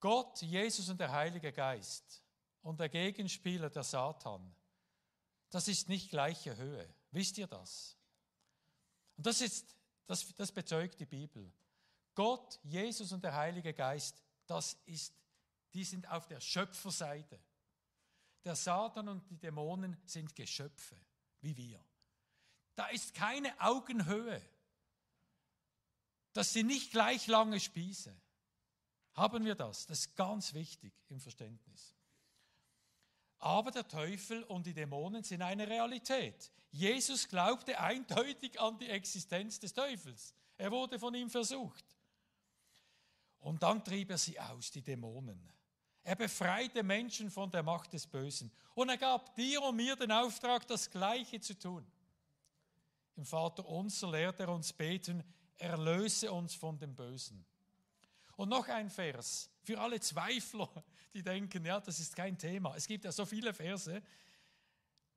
Gott, 0.00 0.42
Jesus 0.42 0.88
und 0.88 0.98
der 0.98 1.12
Heilige 1.12 1.52
Geist 1.52 2.24
und 2.62 2.80
der 2.80 2.88
Gegenspieler, 2.88 3.70
der 3.70 3.84
Satan, 3.84 4.52
das 5.50 5.68
ist 5.68 5.88
nicht 5.88 6.10
gleiche 6.10 6.56
Höhe. 6.56 6.92
Wisst 7.12 7.38
ihr 7.38 7.46
das? 7.46 7.96
Und 9.16 9.26
das 9.26 9.40
ist 9.40 9.76
das, 10.06 10.34
das 10.34 10.52
bezeugt 10.52 11.00
die 11.00 11.06
Bibel. 11.06 11.52
Gott, 12.14 12.60
Jesus 12.62 13.12
und 13.12 13.24
der 13.24 13.34
Heilige 13.34 13.74
Geist, 13.74 14.22
das 14.46 14.74
ist, 14.86 15.14
die 15.72 15.84
sind 15.84 16.08
auf 16.08 16.26
der 16.26 16.40
Schöpferseite. 16.40 17.40
Der 18.44 18.54
Satan 18.54 19.08
und 19.08 19.28
die 19.30 19.38
Dämonen 19.38 19.96
sind 20.04 20.34
Geschöpfe, 20.36 20.96
wie 21.40 21.56
wir. 21.56 21.84
Da 22.74 22.88
ist 22.88 23.14
keine 23.14 23.58
Augenhöhe. 23.60 24.40
Das 26.32 26.52
sind 26.52 26.66
nicht 26.66 26.90
gleich 26.90 27.26
lange 27.26 27.58
Spieße. 27.58 28.14
Haben 29.14 29.44
wir 29.44 29.54
das? 29.54 29.86
Das 29.86 30.00
ist 30.00 30.16
ganz 30.16 30.52
wichtig 30.52 30.92
im 31.08 31.20
Verständnis. 31.20 31.94
Aber 33.44 33.70
der 33.70 33.86
Teufel 33.86 34.42
und 34.44 34.64
die 34.64 34.72
Dämonen 34.72 35.22
sind 35.22 35.42
eine 35.42 35.68
Realität. 35.68 36.50
Jesus 36.70 37.28
glaubte 37.28 37.78
eindeutig 37.78 38.58
an 38.58 38.78
die 38.78 38.88
Existenz 38.88 39.60
des 39.60 39.74
Teufels. 39.74 40.34
Er 40.56 40.70
wurde 40.70 40.98
von 40.98 41.14
ihm 41.14 41.28
versucht. 41.28 41.84
Und 43.40 43.62
dann 43.62 43.84
trieb 43.84 44.08
er 44.08 44.16
sie 44.16 44.40
aus, 44.40 44.70
die 44.70 44.80
Dämonen. 44.80 45.52
Er 46.04 46.16
befreite 46.16 46.82
Menschen 46.82 47.30
von 47.30 47.50
der 47.50 47.62
Macht 47.62 47.92
des 47.92 48.06
Bösen. 48.06 48.50
Und 48.74 48.88
er 48.88 48.96
gab 48.96 49.34
dir 49.34 49.60
und 49.60 49.76
mir 49.76 49.94
den 49.94 50.10
Auftrag, 50.10 50.66
das 50.66 50.88
Gleiche 50.88 51.38
zu 51.38 51.58
tun. 51.58 51.86
Im 53.14 53.26
Vater 53.26 53.68
unser 53.68 54.10
lehrt 54.10 54.40
er 54.40 54.48
uns 54.48 54.72
beten, 54.72 55.22
erlöse 55.58 56.32
uns 56.32 56.54
von 56.54 56.78
dem 56.78 56.96
Bösen. 56.96 57.44
Und 58.36 58.48
noch 58.48 58.68
ein 58.68 58.88
Vers 58.88 59.50
für 59.64 59.80
alle 59.80 59.98
Zweifler, 60.00 60.70
die 61.12 61.22
denken, 61.22 61.64
ja, 61.64 61.80
das 61.80 62.00
ist 62.00 62.14
kein 62.14 62.38
Thema. 62.38 62.76
Es 62.76 62.86
gibt 62.86 63.04
ja 63.04 63.12
so 63.12 63.24
viele 63.24 63.54
Verse. 63.54 64.02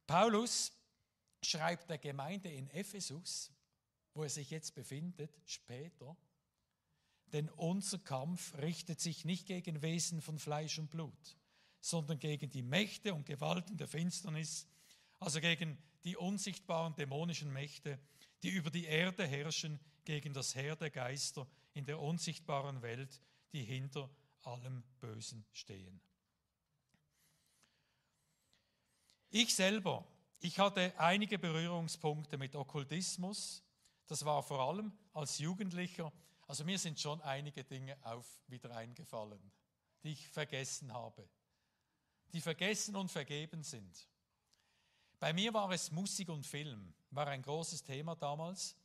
Paulus 0.06 0.72
schreibt 1.44 1.90
der 1.90 1.98
Gemeinde 1.98 2.50
in 2.50 2.70
Ephesus, 2.70 3.52
wo 4.14 4.24
er 4.24 4.30
sich 4.30 4.50
jetzt 4.50 4.74
befindet, 4.74 5.40
später, 5.46 6.16
denn 7.34 7.50
unser 7.50 8.00
Kampf 8.00 8.58
richtet 8.58 9.02
sich 9.02 9.26
nicht 9.26 9.48
gegen 9.48 9.82
Wesen 9.82 10.22
von 10.22 10.40
Fleisch 10.40 10.80
und 10.80 10.90
Blut, 10.90 11.38
sondern 11.82 12.20
gegen 12.20 12.50
die 12.50 12.64
Mächte 12.64 13.14
und 13.14 13.26
Gewalten 13.26 13.78
der 13.78 13.88
Finsternis, 13.88 14.66
also 15.20 15.42
gegen 15.42 15.78
die 16.04 16.16
unsichtbaren 16.16 16.96
dämonischen 16.96 17.52
Mächte, 17.52 18.00
die 18.44 18.50
über 18.50 18.70
die 18.70 18.86
Erde 18.86 19.28
herrschen, 19.28 19.80
gegen 20.06 20.34
das 20.34 20.56
Heer 20.56 20.78
der 20.78 20.90
Geister 20.90 21.46
in 21.74 21.86
der 21.86 22.00
unsichtbaren 22.00 22.82
Welt, 22.82 23.22
die 23.52 23.64
hinter 23.64 24.10
allem 24.48 24.84
Bösen 25.00 25.46
stehen. 25.52 26.00
Ich 29.30 29.54
selber, 29.54 30.06
ich 30.40 30.58
hatte 30.60 30.94
einige 30.98 31.38
Berührungspunkte 31.38 32.38
mit 32.38 32.56
Okkultismus. 32.56 33.64
Das 34.08 34.24
war 34.24 34.42
vor 34.42 34.60
allem 34.60 34.92
als 35.14 35.40
Jugendlicher. 35.40 36.12
Also 36.48 36.64
mir 36.64 36.80
sind 36.80 37.00
schon 37.00 37.22
einige 37.22 37.64
Dinge 37.64 37.98
auf 38.04 38.26
wieder 38.48 38.74
eingefallen, 38.76 39.52
die 40.04 40.14
ich 40.14 40.30
vergessen 40.30 40.94
habe, 40.94 41.28
die 42.32 42.40
vergessen 42.40 42.96
und 42.96 43.12
vergeben 43.12 43.64
sind. 43.64 44.08
Bei 45.20 45.34
mir 45.34 45.54
war 45.54 45.70
es 45.72 45.92
Musik 45.92 46.30
und 46.30 46.46
Film, 46.46 46.94
war 47.10 47.28
ein 47.28 47.42
großes 47.42 47.84
Thema 47.84 48.16
damals. 48.16 48.78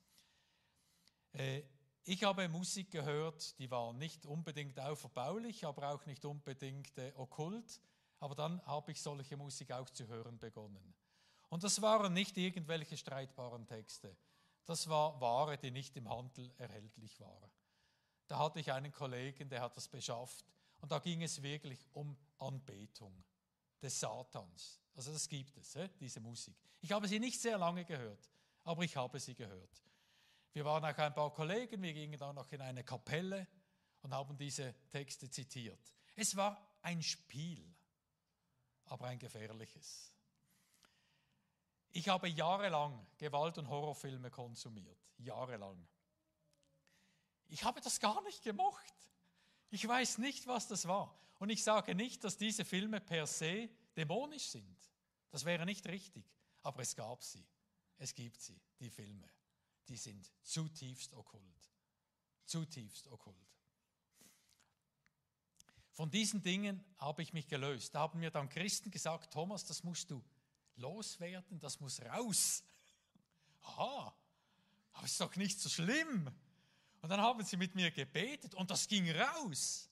Äh, 1.32 1.62
ich 2.04 2.24
habe 2.24 2.48
Musik 2.48 2.90
gehört, 2.90 3.58
die 3.58 3.70
war 3.70 3.92
nicht 3.92 4.26
unbedingt 4.26 4.78
auferbaulich, 4.80 5.64
aber 5.64 5.92
auch 5.92 6.04
nicht 6.06 6.24
unbedingt 6.24 6.98
äh, 6.98 7.12
okkult. 7.16 7.80
Aber 8.18 8.34
dann 8.34 8.64
habe 8.66 8.92
ich 8.92 9.00
solche 9.00 9.36
Musik 9.36 9.72
auch 9.72 9.88
zu 9.90 10.06
hören 10.08 10.38
begonnen. 10.38 10.94
Und 11.48 11.62
das 11.62 11.82
waren 11.82 12.12
nicht 12.12 12.36
irgendwelche 12.36 12.96
streitbaren 12.96 13.66
Texte. 13.66 14.16
Das 14.64 14.88
war 14.88 15.20
Ware, 15.20 15.58
die 15.58 15.70
nicht 15.70 15.96
im 15.96 16.08
Handel 16.08 16.52
erhältlich 16.58 17.20
war. 17.20 17.50
Da 18.26 18.38
hatte 18.38 18.60
ich 18.60 18.72
einen 18.72 18.92
Kollegen, 18.92 19.48
der 19.48 19.60
hat 19.60 19.76
das 19.76 19.88
beschafft 19.88 20.44
Und 20.80 20.90
da 20.90 20.98
ging 20.98 21.22
es 21.22 21.42
wirklich 21.42 21.86
um 21.92 22.16
Anbetung 22.38 23.24
des 23.80 24.00
Satans. 24.00 24.80
Also 24.94 25.12
das 25.12 25.28
gibt 25.28 25.56
es, 25.56 25.76
diese 26.00 26.20
Musik. 26.20 26.56
Ich 26.80 26.90
habe 26.90 27.06
sie 27.06 27.20
nicht 27.20 27.40
sehr 27.40 27.58
lange 27.58 27.84
gehört, 27.84 28.30
aber 28.64 28.82
ich 28.82 28.96
habe 28.96 29.20
sie 29.20 29.34
gehört. 29.34 29.82
Wir 30.52 30.64
waren 30.64 30.84
auch 30.84 30.98
ein 30.98 31.14
paar 31.14 31.32
Kollegen, 31.32 31.82
wir 31.82 31.94
gingen 31.94 32.18
dann 32.18 32.34
noch 32.34 32.50
in 32.52 32.60
eine 32.60 32.84
Kapelle 32.84 33.46
und 34.02 34.12
haben 34.12 34.36
diese 34.36 34.74
Texte 34.90 35.30
zitiert. 35.30 35.80
Es 36.14 36.36
war 36.36 36.60
ein 36.82 37.02
Spiel, 37.02 37.74
aber 38.86 39.06
ein 39.06 39.18
gefährliches. 39.18 40.12
Ich 41.90 42.08
habe 42.08 42.28
jahrelang 42.28 43.06
Gewalt- 43.18 43.58
und 43.58 43.68
Horrorfilme 43.68 44.30
konsumiert. 44.30 44.98
Jahrelang. 45.18 45.86
Ich 47.48 47.64
habe 47.64 47.80
das 47.80 48.00
gar 48.00 48.22
nicht 48.22 48.42
gemocht. 48.42 48.94
Ich 49.70 49.86
weiß 49.86 50.18
nicht, 50.18 50.46
was 50.46 50.68
das 50.68 50.86
war. 50.86 51.14
Und 51.38 51.50
ich 51.50 51.62
sage 51.62 51.94
nicht, 51.94 52.24
dass 52.24 52.36
diese 52.36 52.64
Filme 52.64 53.00
per 53.00 53.26
se 53.26 53.68
dämonisch 53.96 54.48
sind. 54.48 54.76
Das 55.30 55.44
wäre 55.44 55.66
nicht 55.66 55.86
richtig. 55.86 56.24
Aber 56.62 56.82
es 56.82 56.94
gab 56.94 57.22
sie. 57.22 57.46
Es 57.98 58.14
gibt 58.14 58.40
sie, 58.40 58.60
die 58.80 58.90
Filme. 58.90 59.28
Die 59.92 59.98
sind 59.98 60.32
zutiefst 60.42 61.12
okkult. 61.12 61.68
Zutiefst 62.46 63.08
okkult. 63.08 63.36
Von 65.90 66.10
diesen 66.10 66.40
Dingen 66.42 66.82
habe 66.96 67.20
ich 67.20 67.34
mich 67.34 67.46
gelöst. 67.46 67.94
Da 67.94 68.00
haben 68.00 68.18
mir 68.18 68.30
dann 68.30 68.48
Christen 68.48 68.90
gesagt, 68.90 69.34
Thomas, 69.34 69.66
das 69.66 69.84
musst 69.84 70.10
du 70.10 70.24
loswerden, 70.76 71.60
das 71.60 71.78
muss 71.78 72.00
raus. 72.00 72.64
Aha, 73.60 74.16
aber 74.92 75.04
ist 75.04 75.20
doch 75.20 75.36
nicht 75.36 75.60
so 75.60 75.68
schlimm. 75.68 76.30
Und 77.02 77.10
dann 77.10 77.20
haben 77.20 77.44
sie 77.44 77.58
mit 77.58 77.74
mir 77.74 77.90
gebetet 77.90 78.54
und 78.54 78.70
das 78.70 78.88
ging 78.88 79.10
raus. 79.10 79.90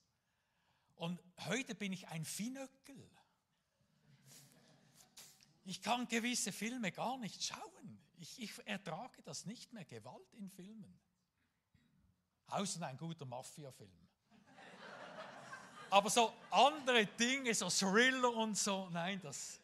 Und 0.94 1.20
heute 1.40 1.74
bin 1.74 1.92
ich 1.92 2.08
ein 2.08 2.24
Finöckel. 2.24 3.06
Ich 5.66 5.82
kann 5.82 6.08
gewisse 6.08 6.52
Filme 6.52 6.90
gar 6.90 7.18
nicht 7.18 7.44
schauen. 7.44 7.99
Ich, 8.20 8.38
ich 8.38 8.66
ertrage 8.66 9.22
das 9.22 9.46
nicht 9.46 9.72
mehr, 9.72 9.86
Gewalt 9.86 10.34
in 10.34 10.50
Filmen. 10.50 11.00
Außer 12.48 12.86
ein 12.86 12.98
guter 12.98 13.24
Mafia-Film. 13.24 13.90
Aber 15.88 16.10
so 16.10 16.30
andere 16.50 17.06
Dinge, 17.06 17.54
so 17.54 17.70
Thriller 17.70 18.34
und 18.36 18.58
so, 18.58 18.90
nein, 18.90 19.20
das. 19.22 19.58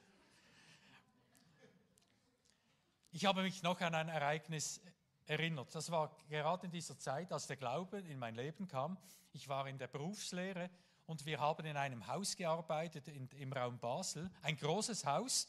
Ich 3.12 3.26
habe 3.26 3.42
mich 3.42 3.62
noch 3.62 3.78
an 3.82 3.94
ein 3.94 4.08
Ereignis 4.08 4.80
erinnert. 5.26 5.74
Das 5.74 5.90
war 5.90 6.16
gerade 6.30 6.64
in 6.64 6.72
dieser 6.72 6.98
Zeit, 6.98 7.30
als 7.32 7.46
der 7.46 7.56
Glaube 7.56 7.98
in 7.98 8.18
mein 8.18 8.34
Leben 8.34 8.66
kam. 8.66 8.96
Ich 9.32 9.48
war 9.48 9.68
in 9.68 9.76
der 9.76 9.88
Berufslehre 9.88 10.70
und 11.04 11.26
wir 11.26 11.38
haben 11.40 11.66
in 11.66 11.76
einem 11.76 12.06
Haus 12.06 12.34
gearbeitet 12.34 13.08
in, 13.08 13.28
im 13.32 13.52
Raum 13.52 13.78
Basel, 13.78 14.30
ein 14.40 14.56
großes 14.56 15.04
Haus. 15.04 15.46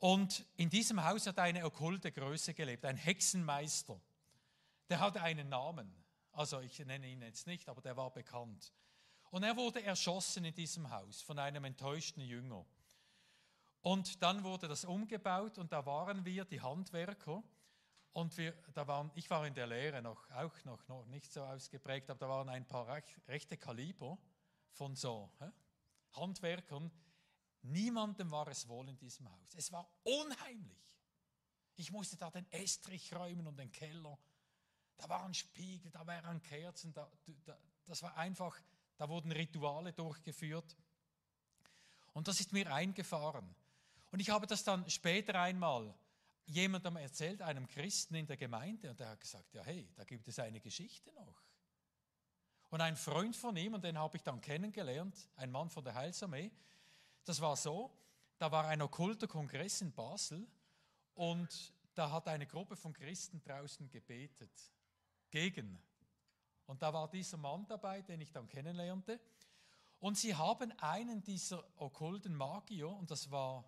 Und 0.00 0.44
in 0.56 0.70
diesem 0.70 1.04
Haus 1.04 1.26
hat 1.26 1.38
eine 1.38 1.64
okkulte 1.64 2.10
Größe 2.10 2.54
gelebt, 2.54 2.84
ein 2.84 2.96
Hexenmeister. 2.96 4.00
Der 4.88 4.98
hatte 4.98 5.22
einen 5.22 5.48
Namen. 5.48 5.94
Also 6.32 6.60
ich 6.60 6.78
nenne 6.80 7.06
ihn 7.06 7.22
jetzt 7.22 7.46
nicht, 7.46 7.68
aber 7.68 7.80
der 7.80 7.96
war 7.96 8.10
bekannt. 8.10 8.72
Und 9.30 9.42
er 9.42 9.56
wurde 9.56 9.82
erschossen 9.82 10.44
in 10.44 10.54
diesem 10.54 10.90
Haus 10.90 11.22
von 11.22 11.38
einem 11.38 11.64
enttäuschten 11.64 12.22
Jünger. 12.22 12.66
Und 13.82 14.22
dann 14.22 14.42
wurde 14.42 14.68
das 14.68 14.84
umgebaut 14.84 15.58
und 15.58 15.72
da 15.72 15.86
waren 15.86 16.24
wir, 16.24 16.44
die 16.44 16.60
Handwerker, 16.60 17.42
und 18.12 18.36
wir, 18.36 18.52
da 18.74 18.86
waren, 18.88 19.10
ich 19.14 19.30
war 19.30 19.46
in 19.46 19.54
der 19.54 19.68
Lehre 19.68 20.02
noch, 20.02 20.28
auch 20.32 20.64
noch, 20.64 20.86
noch 20.88 21.06
nicht 21.06 21.32
so 21.32 21.42
ausgeprägt, 21.42 22.10
aber 22.10 22.18
da 22.18 22.28
waren 22.28 22.48
ein 22.48 22.66
paar 22.66 23.02
rechte 23.28 23.56
Kaliber 23.56 24.18
von 24.72 24.96
so 24.96 25.30
hä? 25.38 25.50
Handwerkern. 26.12 26.90
Niemandem 27.62 28.30
war 28.30 28.48
es 28.48 28.66
wohl 28.68 28.88
in 28.88 28.96
diesem 28.96 29.30
Haus. 29.30 29.54
Es 29.54 29.70
war 29.70 29.90
unheimlich. 30.02 30.78
Ich 31.76 31.90
musste 31.90 32.16
da 32.16 32.30
den 32.30 32.50
Estrich 32.52 33.14
räumen 33.14 33.46
und 33.46 33.58
den 33.58 33.70
Keller. 33.70 34.18
Da 34.96 35.08
waren 35.08 35.32
Spiegel, 35.34 35.90
da 35.90 36.06
waren 36.06 36.42
Kerzen. 36.42 36.92
Da, 36.92 37.10
da, 37.44 37.58
das 37.84 38.02
war 38.02 38.16
einfach 38.16 38.60
da 39.00 39.08
wurden 39.08 39.32
Rituale 39.32 39.94
durchgeführt. 39.94 40.76
Und 42.12 42.28
das 42.28 42.38
ist 42.38 42.52
mir 42.52 42.70
eingefahren. 42.70 43.54
Und 44.10 44.20
ich 44.20 44.28
habe 44.28 44.46
das 44.46 44.62
dann 44.62 44.90
später 44.90 45.40
einmal 45.40 45.94
jemandem 46.44 46.96
erzählt, 46.96 47.40
einem 47.40 47.66
Christen 47.66 48.16
in 48.16 48.26
der 48.26 48.36
Gemeinde, 48.36 48.90
und 48.90 49.00
der 49.00 49.08
hat 49.08 49.20
gesagt, 49.20 49.54
ja 49.54 49.62
hey, 49.62 49.88
da 49.94 50.04
gibt 50.04 50.28
es 50.28 50.38
eine 50.38 50.60
Geschichte 50.60 51.10
noch. 51.14 51.42
Und 52.68 52.82
ein 52.82 52.94
Freund 52.94 53.34
von 53.34 53.56
ihm, 53.56 53.72
und 53.72 53.84
den 53.84 53.96
habe 53.96 54.18
ich 54.18 54.22
dann 54.22 54.42
kennengelernt, 54.42 55.16
ein 55.36 55.50
Mann 55.50 55.70
von 55.70 55.82
der 55.82 55.94
Heilsarmee, 55.94 56.52
das 57.24 57.40
war 57.40 57.56
so, 57.56 57.90
da 58.38 58.50
war 58.50 58.66
ein 58.66 58.82
okkulter 58.82 59.26
Kongress 59.26 59.80
in 59.80 59.92
Basel 59.92 60.46
und 61.14 61.72
da 61.94 62.10
hat 62.10 62.28
eine 62.28 62.46
Gruppe 62.46 62.76
von 62.76 62.92
Christen 62.92 63.40
draußen 63.42 63.90
gebetet 63.90 64.52
gegen 65.30 65.82
und 66.70 66.82
da 66.82 66.92
war 66.92 67.10
dieser 67.10 67.36
Mann 67.36 67.66
dabei, 67.66 68.00
den 68.00 68.20
ich 68.20 68.30
dann 68.30 68.46
kennenlernte. 68.46 69.18
Und 69.98 70.16
sie 70.16 70.36
haben 70.36 70.70
einen 70.78 71.20
dieser 71.20 71.64
okkulten 71.76 72.32
Magier, 72.32 72.88
und 72.88 73.10
das 73.10 73.28
war 73.28 73.64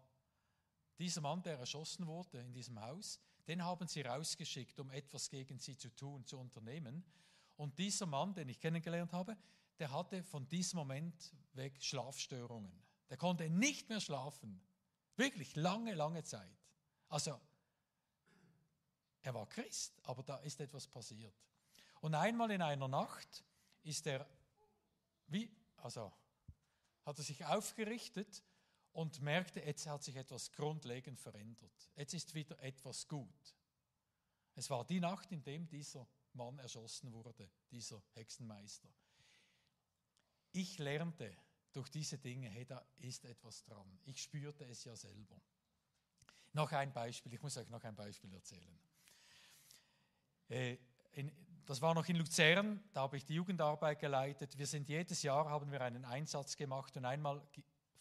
dieser 1.01 1.21
Mann, 1.21 1.43
der 1.43 1.59
erschossen 1.59 2.07
wurde 2.07 2.39
in 2.39 2.53
diesem 2.53 2.81
Haus, 2.81 3.19
den 3.49 3.65
haben 3.65 3.89
sie 3.89 4.03
rausgeschickt, 4.03 4.79
um 4.79 4.93
etwas 4.93 5.29
gegen 5.29 5.59
sie 5.59 5.77
zu 5.77 5.91
tun, 5.97 6.25
zu 6.25 6.39
unternehmen. 6.39 7.05
Und 7.57 7.77
dieser 7.77 8.07
Mann, 8.07 8.35
den 8.35 8.49
ich 8.49 8.61
kennengelernt 8.61 9.13
habe, 9.13 9.37
der 9.81 9.91
hatte 9.91 10.23
von 10.23 10.49
diesem 10.49 10.79
Moment 10.79 11.35
weg 11.55 11.83
Schlafstörungen. 11.83 12.82
Der 13.13 13.19
konnte 13.19 13.51
nicht 13.51 13.91
mehr 13.91 14.01
schlafen. 14.01 14.59
Wirklich 15.17 15.55
lange, 15.55 15.93
lange 15.93 16.25
Zeit. 16.25 16.57
Also, 17.11 17.39
er 19.21 19.35
war 19.35 19.47
Christ, 19.51 20.01
aber 20.05 20.23
da 20.23 20.39
ist 20.39 20.59
etwas 20.63 20.87
passiert. 20.87 21.35
Und 22.01 22.15
einmal 22.15 22.51
in 22.53 22.63
einer 22.63 22.89
Nacht 22.89 23.45
ist 23.83 24.07
er, 24.07 24.27
wie, 25.27 25.55
also 25.77 26.11
hat 27.05 27.19
er 27.19 27.23
sich 27.23 27.45
aufgerichtet 27.45 28.43
und 28.93 29.21
merkte, 29.21 29.61
jetzt 29.61 29.87
hat 29.87 30.03
sich 30.03 30.17
etwas 30.17 30.51
grundlegend 30.51 31.19
verändert. 31.19 31.91
Jetzt 31.97 32.15
ist 32.15 32.33
wieder 32.33 32.59
etwas 32.61 33.07
gut. 33.07 33.55
Es 34.55 34.71
war 34.71 34.87
die 34.87 35.01
Nacht, 35.01 35.33
in 35.33 35.43
dem 35.43 35.69
dieser 35.69 36.09
Mann 36.33 36.59
erschossen 36.61 37.13
wurde, 37.13 37.51
dieser 37.71 38.03
Hexenmeister. 38.15 38.89
Ich 40.53 40.79
lernte 40.79 41.37
durch 41.73 41.89
diese 41.89 42.19
Dinge, 42.19 42.49
hey, 42.49 42.65
da 42.65 42.85
ist 42.99 43.25
etwas 43.25 43.65
dran. 43.65 43.99
Ich 44.05 44.23
spürte 44.23 44.65
es 44.65 44.85
ja 44.85 44.95
selber. 44.95 45.41
Noch 46.53 46.71
ein 46.73 46.93
Beispiel, 46.93 47.33
ich 47.33 47.43
muss 47.43 47.57
euch 47.57 47.69
noch 47.71 47.83
ein 47.83 47.97
Beispiel 47.97 48.33
erzählen. 48.35 48.79
Äh, 50.49 50.77
das 51.65 51.81
war 51.81 51.95
noch 51.95 52.07
in 52.09 52.17
Luzern, 52.17 52.83
da 52.93 53.03
habe 53.03 53.17
ich 53.17 53.25
die 53.25 53.35
Jugendarbeit 53.35 54.01
geleitet. 54.01 54.59
Wir 54.59 54.67
sind 54.67 54.89
jedes 54.89 55.23
Jahr, 55.23 55.49
haben 55.49 55.71
wir 55.71 55.81
einen 55.81 56.05
Einsatz 56.05 56.57
gemacht 56.57 56.97
und 56.97 57.05
einmal 57.05 57.47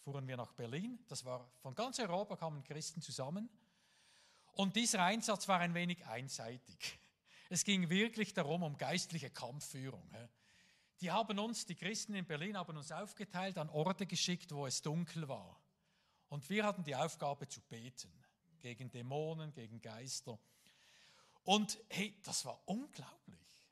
fuhren 0.02 0.26
wir 0.26 0.36
nach 0.36 0.52
Berlin. 0.52 0.98
Das 1.08 1.24
war 1.24 1.50
von 1.62 1.74
ganz 1.74 1.98
Europa 1.98 2.36
kamen 2.36 2.64
Christen 2.64 3.00
zusammen. 3.00 3.48
Und 4.54 4.76
dieser 4.76 5.02
Einsatz 5.04 5.48
war 5.48 5.60
ein 5.60 5.74
wenig 5.74 6.04
einseitig. 6.06 6.98
Es 7.48 7.64
ging 7.64 7.88
wirklich 7.88 8.34
darum, 8.34 8.62
um 8.62 8.76
geistliche 8.76 9.30
Kampfführung. 9.30 10.10
Die 11.02 11.10
haben 11.10 11.36
uns, 11.40 11.66
die 11.66 11.74
Christen 11.74 12.14
in 12.14 12.24
Berlin, 12.24 12.56
haben 12.56 12.76
uns 12.76 12.92
aufgeteilt, 12.92 13.58
an 13.58 13.68
Orte 13.70 14.06
geschickt, 14.06 14.52
wo 14.52 14.66
es 14.66 14.80
dunkel 14.82 15.28
war. 15.28 15.60
Und 16.28 16.48
wir 16.48 16.64
hatten 16.64 16.84
die 16.84 16.94
Aufgabe 16.94 17.48
zu 17.48 17.60
beten. 17.60 18.12
Gegen 18.60 18.88
Dämonen, 18.88 19.52
gegen 19.52 19.80
Geister. 19.80 20.38
Und 21.42 21.76
hey, 21.88 22.16
das 22.22 22.44
war 22.44 22.62
unglaublich. 22.66 23.66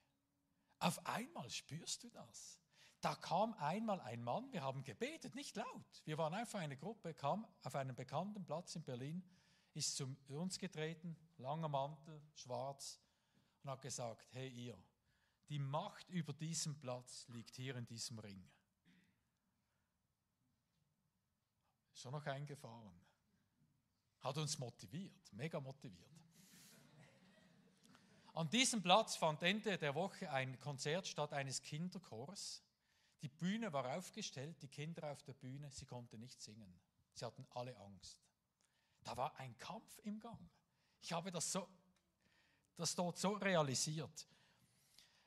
Auf 0.80 1.06
einmal 1.06 1.48
spürst 1.50 2.02
du 2.02 2.10
das. 2.10 2.58
Da 3.00 3.14
kam 3.14 3.54
einmal 3.54 4.00
ein 4.00 4.24
Mann, 4.24 4.52
wir 4.52 4.62
haben 4.62 4.82
gebetet, 4.82 5.36
nicht 5.36 5.54
laut. 5.54 6.02
Wir 6.04 6.18
waren 6.18 6.34
einfach 6.34 6.58
eine 6.58 6.76
Gruppe, 6.76 7.14
kam 7.14 7.46
auf 7.62 7.76
einem 7.76 7.94
bekannten 7.94 8.44
Platz 8.44 8.74
in 8.74 8.82
Berlin, 8.82 9.22
ist 9.72 9.96
zu 9.96 10.16
uns 10.28 10.58
getreten, 10.58 11.16
langer 11.38 11.68
Mantel, 11.68 12.20
schwarz, 12.34 12.98
und 13.62 13.70
hat 13.70 13.82
gesagt, 13.82 14.26
hey 14.32 14.48
ihr, 14.48 14.76
die 15.50 15.58
Macht 15.58 16.08
über 16.10 16.32
diesen 16.32 16.78
Platz 16.78 17.26
liegt 17.28 17.56
hier 17.56 17.74
in 17.74 17.84
diesem 17.84 18.20
Ring. 18.20 18.48
Schon 21.92 22.12
noch 22.12 22.24
eingefahren. 22.24 22.98
Hat 24.20 24.38
uns 24.38 24.58
motiviert, 24.58 25.32
mega 25.32 25.60
motiviert. 25.60 26.08
An 28.34 28.48
diesem 28.48 28.80
Platz 28.80 29.16
fand 29.16 29.42
Ende 29.42 29.76
der 29.76 29.94
Woche 29.94 30.30
ein 30.30 30.56
Konzert 30.60 31.08
statt 31.08 31.32
eines 31.32 31.60
Kinderchors. 31.60 32.62
Die 33.20 33.28
Bühne 33.28 33.72
war 33.72 33.96
aufgestellt, 33.96 34.62
die 34.62 34.68
Kinder 34.68 35.10
auf 35.10 35.22
der 35.24 35.34
Bühne, 35.34 35.70
sie 35.72 35.84
konnten 35.84 36.20
nicht 36.20 36.40
singen. 36.40 36.80
Sie 37.12 37.24
hatten 37.24 37.44
alle 37.50 37.76
Angst. 37.76 38.22
Da 39.02 39.16
war 39.16 39.34
ein 39.36 39.58
Kampf 39.58 39.98
im 40.04 40.20
Gang. 40.20 40.48
Ich 41.00 41.12
habe 41.12 41.32
das, 41.32 41.50
so, 41.50 41.68
das 42.76 42.94
dort 42.94 43.18
so 43.18 43.32
realisiert. 43.32 44.28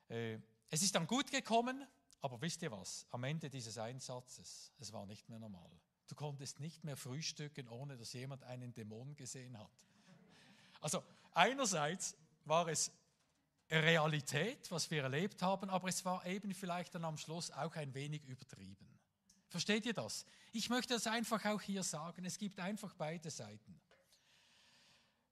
Äh, 0.10 0.39
es 0.70 0.82
ist 0.82 0.96
dann 0.96 1.08
gut 1.08 1.32
gekommen, 1.32 1.86
Aber 2.24 2.42
wisst 2.42 2.62
ihr 2.62 2.72
was? 2.72 3.06
Am 3.12 3.26
Ende 3.26 3.50
dieses 3.50 3.78
Einsatzes, 3.78 4.72
es 4.80 4.94
war 4.94 5.06
nicht 5.06 5.28
mehr 5.28 5.39
normal. 5.39 5.70
Du 6.08 6.16
konntest 6.16 6.62
nicht 6.62 6.82
mehr 6.86 6.96
frühstücken, 6.96 7.68
ohne 7.68 7.98
dass 7.98 8.13
jemand 8.13 8.44
einen 8.44 8.74
Dämon 8.74 9.13
gesehen 9.18 9.60
hat. 9.60 9.70
Also 10.80 11.04
einerseits 11.34 12.16
war 12.46 12.70
es 12.70 12.92
Realität, 13.70 14.72
was 14.72 14.89
wir 14.89 15.04
erlebt 15.04 15.42
haben, 15.42 15.70
aber 15.70 15.89
es 15.89 16.06
war 16.06 16.26
eben 16.26 16.54
vielleicht 16.54 16.96
dann 16.96 17.04
am 17.04 17.18
Schluss 17.18 17.52
auch 17.52 17.76
ein 17.76 17.94
wenig 17.94 18.24
übertrieben. 18.24 18.88
Versteht 19.50 19.86
ihr 19.86 19.94
das? 19.94 20.26
Ich 20.54 20.70
möchte 20.70 20.94
das 20.94 21.08
einfach 21.08 21.44
auch 21.44 21.62
hier 21.62 21.84
sagen. 21.84 22.24
Es 22.24 22.38
gibt 22.38 22.60
einfach 22.62 22.94
beide 22.94 23.30
Seiten. 23.30 23.82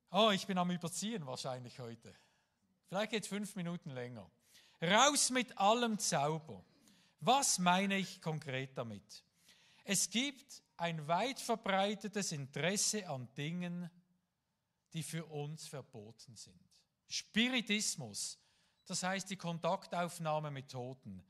Oh, 0.10 0.32
ich 0.32 0.46
bin 0.46 0.58
am 0.58 0.72
Überziehen 0.72 1.26
wahrscheinlich 1.26 1.80
heute. 1.80 2.14
Vielleicht 2.88 3.12
geht 3.12 3.24
es 3.24 3.30
fünf 3.30 3.56
Minuten 3.56 3.92
länger. 3.92 4.30
Raus 4.82 5.30
mit 5.30 5.58
allem 5.58 6.00
Zauber. 6.00 6.64
Was 7.20 7.60
meine 7.60 7.98
ich 7.98 8.20
konkret 8.22 8.76
damit? 8.78 9.24
Es 9.84 10.10
gibt 10.10 10.64
ein 10.78 11.08
weit 11.08 11.40
verbreitetes 11.40 12.32
Interesse 12.32 13.08
an 13.08 13.32
Dingen, 13.36 13.90
die 14.94 15.04
für 15.04 15.26
uns 15.26 15.68
verboten 15.68 16.36
sind. 16.36 16.60
Spiritismus, 17.08 18.40
das 18.86 19.04
heißt 19.04 19.30
die 19.30 19.38
Kontaktaufnahme 19.38 20.50
mit 20.50 20.72
Toten. 20.72 21.24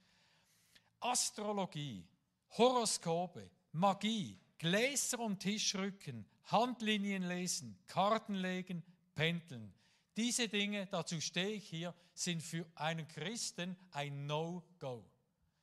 Astrologie, 1.02 2.08
Horoskope, 2.52 3.50
Magie, 3.74 4.40
Gläser 4.58 5.20
und 5.20 5.40
Tischrücken, 5.40 6.26
Handlinien 6.46 7.24
lesen, 7.24 7.78
Karten 7.88 8.36
legen, 8.36 8.84
Pendeln. 9.16 9.74
Diese 10.22 10.48
Dinge, 10.48 10.86
dazu 10.86 11.20
stehe 11.20 11.56
ich 11.56 11.68
hier, 11.68 11.96
sind 12.14 12.44
für 12.44 12.64
einen 12.76 13.08
Christen 13.08 13.76
ein 13.90 14.28
No-Go. 14.28 15.04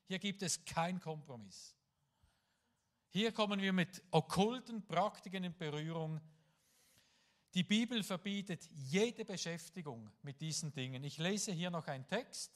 Hier 0.08 0.18
gibt 0.18 0.42
es 0.42 0.64
keinen 0.64 0.98
Kompromiss. 0.98 1.76
Hier 3.10 3.30
kommen 3.30 3.62
wir 3.62 3.72
mit 3.72 4.02
okkulten 4.10 4.84
Praktiken 4.84 5.44
in 5.44 5.56
Berührung. 5.56 6.20
Die 7.54 7.62
Bibel 7.62 8.02
verbietet 8.02 8.68
jede 8.72 9.24
Beschäftigung 9.24 10.10
mit 10.22 10.40
diesen 10.40 10.72
Dingen. 10.72 11.04
Ich 11.04 11.18
lese 11.18 11.52
hier 11.52 11.70
noch 11.70 11.86
einen 11.86 12.08
Text 12.08 12.50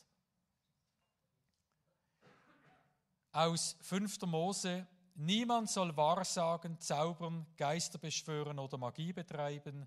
aus 3.30 3.76
5. 3.82 4.22
Mose. 4.22 4.88
Niemand 5.14 5.70
soll 5.70 5.96
Wahrsagen, 5.96 6.80
Zaubern, 6.80 7.46
Geister 7.56 7.98
beschwören 7.98 8.58
oder 8.58 8.76
Magie 8.76 9.12
betreiben. 9.12 9.86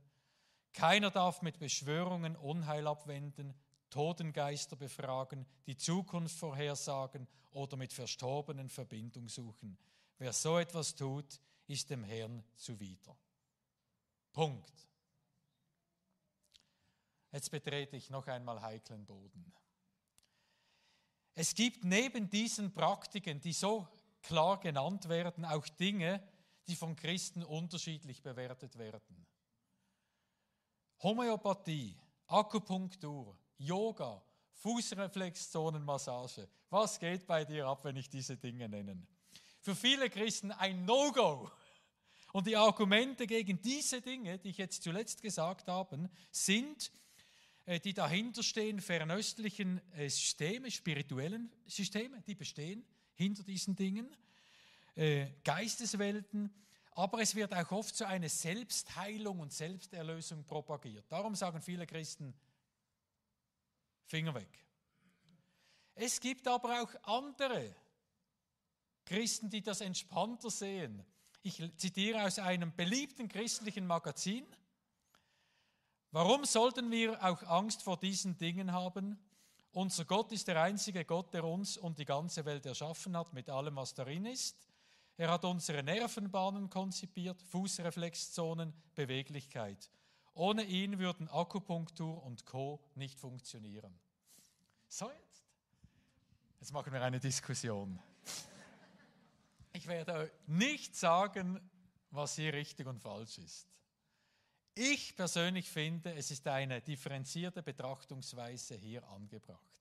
Keiner 0.76 1.10
darf 1.10 1.42
mit 1.42 1.58
Beschwörungen 1.58 2.36
Unheil 2.36 2.86
abwenden, 2.86 3.54
Totengeister 3.90 4.76
befragen, 4.76 5.46
die 5.66 5.78
Zukunft 5.78 6.38
vorhersagen 6.38 7.28
oder 7.52 7.78
mit 7.78 7.94
Verstorbenen 7.94 8.68
Verbindung 8.68 9.30
suchen. 9.30 9.78
Wer 10.18 10.34
so 10.34 10.60
etwas 10.60 10.94
tut, 10.94 11.40
ist 11.68 11.90
dem 11.90 12.04
Herrn 12.04 12.44
zuwider. 12.58 13.18
Punkt. 14.34 14.74
Jetzt 17.32 17.50
betrete 17.52 17.96
ich 17.96 18.10
noch 18.10 18.28
einmal 18.28 18.62
heiklen 18.62 19.06
Boden. 19.06 19.54
Es 21.36 21.56
gibt 21.56 21.86
neben 21.86 22.30
diesen 22.30 22.74
Praktiken, 22.74 23.40
die 23.40 23.54
so 23.54 23.88
klar 24.22 24.60
genannt 24.60 25.08
werden, 25.08 25.46
auch 25.46 25.68
Dinge, 25.70 26.22
die 26.68 26.76
von 26.76 26.98
Christen 26.98 27.44
unterschiedlich 27.44 28.22
bewertet 28.22 28.78
werden. 28.78 29.25
Homöopathie, 31.02 31.96
Akupunktur, 32.28 33.38
Yoga, 33.58 34.24
Fußreflexzonenmassage. 34.54 36.48
Was 36.70 37.00
geht 37.00 37.28
bei 37.28 37.46
dir 37.46 37.68
ab, 37.68 37.84
wenn 37.84 37.96
ich 37.96 38.10
diese 38.10 38.38
Dinge 38.38 38.68
nenne? 38.68 39.06
Für 39.62 39.76
viele 39.76 40.10
Christen 40.10 40.52
ein 40.52 40.86
No-Go. 40.86 41.50
Und 42.34 42.48
die 42.48 42.58
Argumente 42.58 43.28
gegen 43.28 43.62
diese 43.62 44.02
Dinge, 44.02 44.38
die 44.40 44.50
ich 44.50 44.58
jetzt 44.58 44.84
zuletzt 44.84 45.22
gesagt 45.22 45.68
habe, 45.68 46.10
sind, 46.32 46.92
äh, 47.66 47.80
die 47.80 47.94
dahinter 47.94 48.44
stehen, 48.44 48.82
fernöstlichen 48.82 49.80
äh, 49.94 50.10
Systeme, 50.10 50.70
spirituellen 50.70 51.52
Systeme, 51.66 52.22
die 52.22 52.36
bestehen 52.36 52.86
hinter 53.14 53.44
diesen 53.44 53.76
Dingen, 53.76 54.14
äh, 54.96 55.28
Geisteswelten, 55.44 56.54
aber 56.96 57.20
es 57.22 57.36
wird 57.36 57.54
auch 57.54 57.72
oft 57.72 57.96
so 57.96 58.06
eine 58.06 58.30
Selbstheilung 58.30 59.42
und 59.42 59.52
Selbsterlösung 59.52 60.46
propagiert. 60.46 61.06
Darum 61.10 61.36
sagen 61.36 61.62
viele 61.62 61.86
Christen, 61.86 62.34
Finger 64.08 64.34
weg. 64.34 64.66
Es 65.94 66.20
gibt 66.20 66.48
aber 66.48 66.82
auch 66.82 66.90
andere 67.04 67.76
Christen, 69.04 69.50
die 69.50 69.62
das 69.62 69.82
entspannter 69.82 70.50
sehen. 70.50 71.06
Ich 71.42 71.62
zitiere 71.78 72.24
aus 72.24 72.40
einem 72.40 72.74
beliebten 72.76 73.28
christlichen 73.28 73.86
Magazin. 73.86 74.46
Warum 76.12 76.46
sollten 76.46 76.90
wir 76.92 77.22
auch 77.24 77.44
Angst 77.44 77.84
vor 77.84 77.98
diesen 77.98 78.38
Dingen 78.38 78.72
haben? 78.72 79.20
Unser 79.72 80.06
Gott 80.06 80.32
ist 80.32 80.48
der 80.48 80.62
einzige 80.62 81.04
Gott, 81.04 81.34
der 81.34 81.44
uns 81.44 81.78
und 81.78 82.00
die 82.00 82.06
ganze 82.06 82.46
Welt 82.46 82.66
erschaffen 82.66 83.18
hat, 83.18 83.34
mit 83.34 83.50
allem, 83.50 83.76
was 83.76 83.94
darin 83.94 84.26
ist. 84.26 84.58
Er 85.18 85.32
hat 85.32 85.46
unsere 85.46 85.82
Nervenbahnen 85.82 86.70
konzipiert, 86.70 87.42
Fußreflexzonen, 87.44 88.74
Beweglichkeit. 88.96 89.90
Ohne 90.34 90.64
ihn 90.64 91.00
würden 91.00 91.30
Akupunktur 91.30 92.22
und 92.24 92.46
Co. 92.46 92.82
nicht 92.96 93.18
funktionieren. 93.18 93.98
So 94.90 95.10
jetzt. 95.10 95.46
Jetzt 96.60 96.74
machen 96.74 96.92
wir 96.92 97.02
eine 97.02 97.20
Diskussion. 97.20 97.98
Ich 99.72 99.88
werde 99.88 100.32
nicht 100.48 100.96
sagen, 100.96 101.60
was 102.12 102.36
hier 102.36 102.54
richtig 102.54 102.88
und 102.88 103.00
falsch 103.00 103.38
ist. 103.38 103.68
Ich 104.74 105.16
persönlich 105.16 105.70
finde, 105.70 106.14
es 106.16 106.32
ist 106.32 106.46
eine 106.48 106.82
differenzierte 106.82 107.64
Betrachtungsweise 107.64 108.76
hier 108.76 109.08
angebracht. 109.08 109.80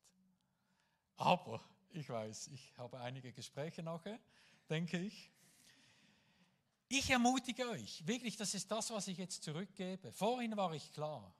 Aber 1.16 1.60
ich 1.90 2.08
weiß, 2.08 2.48
ich 2.48 2.72
habe 2.78 3.00
einige 3.00 3.32
Gespräche 3.32 3.82
nachher 3.82 4.20
denke 4.68 4.98
ich. 4.98 5.30
Ich 6.88 7.10
ermutige 7.10 7.68
euch, 7.70 8.06
wirklich, 8.06 8.36
das 8.36 8.54
ist 8.54 8.70
das, 8.70 8.90
was 8.90 9.08
ich 9.08 9.18
jetzt 9.18 9.42
zurückgebe. 9.42 10.12
Vorhin 10.12 10.56
war 10.56 10.72
ich 10.74 10.92
klar 10.92 11.34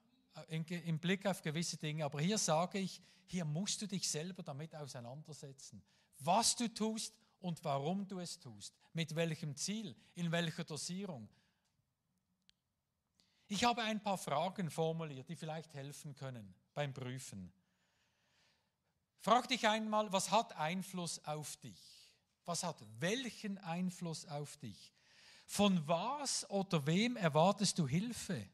äh, 0.49 0.57
im 0.57 0.99
Blick 0.99 1.27
auf 1.27 1.43
gewisse 1.43 1.77
Dinge, 1.77 2.05
aber 2.05 2.21
hier 2.21 2.39
sage 2.39 2.79
ich, 2.79 3.01
hier 3.27 3.45
musst 3.45 3.81
du 3.83 3.87
dich 3.87 4.09
selber 4.09 4.43
damit 4.43 4.75
auseinandersetzen. 4.75 5.83
Was 6.19 6.57
du 6.57 6.69
tust 6.73 7.15
und 7.41 7.63
warum 7.65 8.07
du 8.09 8.21
es 8.21 8.39
tust, 8.39 8.75
mit 8.93 9.15
welchem 9.15 9.55
Ziel, 9.57 9.95
in 10.15 10.33
welcher 10.33 10.65
Dosierung. 10.65 11.29
Ich 13.49 13.63
habe 13.65 13.83
ein 13.83 14.03
paar 14.03 14.19
Fragen 14.19 14.71
formuliert, 14.71 15.29
die 15.29 15.37
vielleicht 15.37 15.75
helfen 15.75 16.15
können 16.15 16.55
beim 16.73 16.95
Prüfen. 16.95 17.53
Frag 19.21 19.49
dich 19.49 19.67
einmal, 19.69 20.11
was 20.13 20.31
hat 20.31 20.57
Einfluss 20.57 21.25
auf 21.25 21.57
dich? 21.57 21.94
Was 22.45 22.63
hat 22.63 22.83
welchen 23.01 23.59
Einfluss 23.59 24.27
auf 24.27 24.57
dich? 24.59 24.93
Von 25.47 25.87
was 25.87 26.49
oder 26.51 26.87
wem 26.87 27.17
erwartest 27.17 27.79
du 27.79 27.87
Hilfe? 27.87 28.47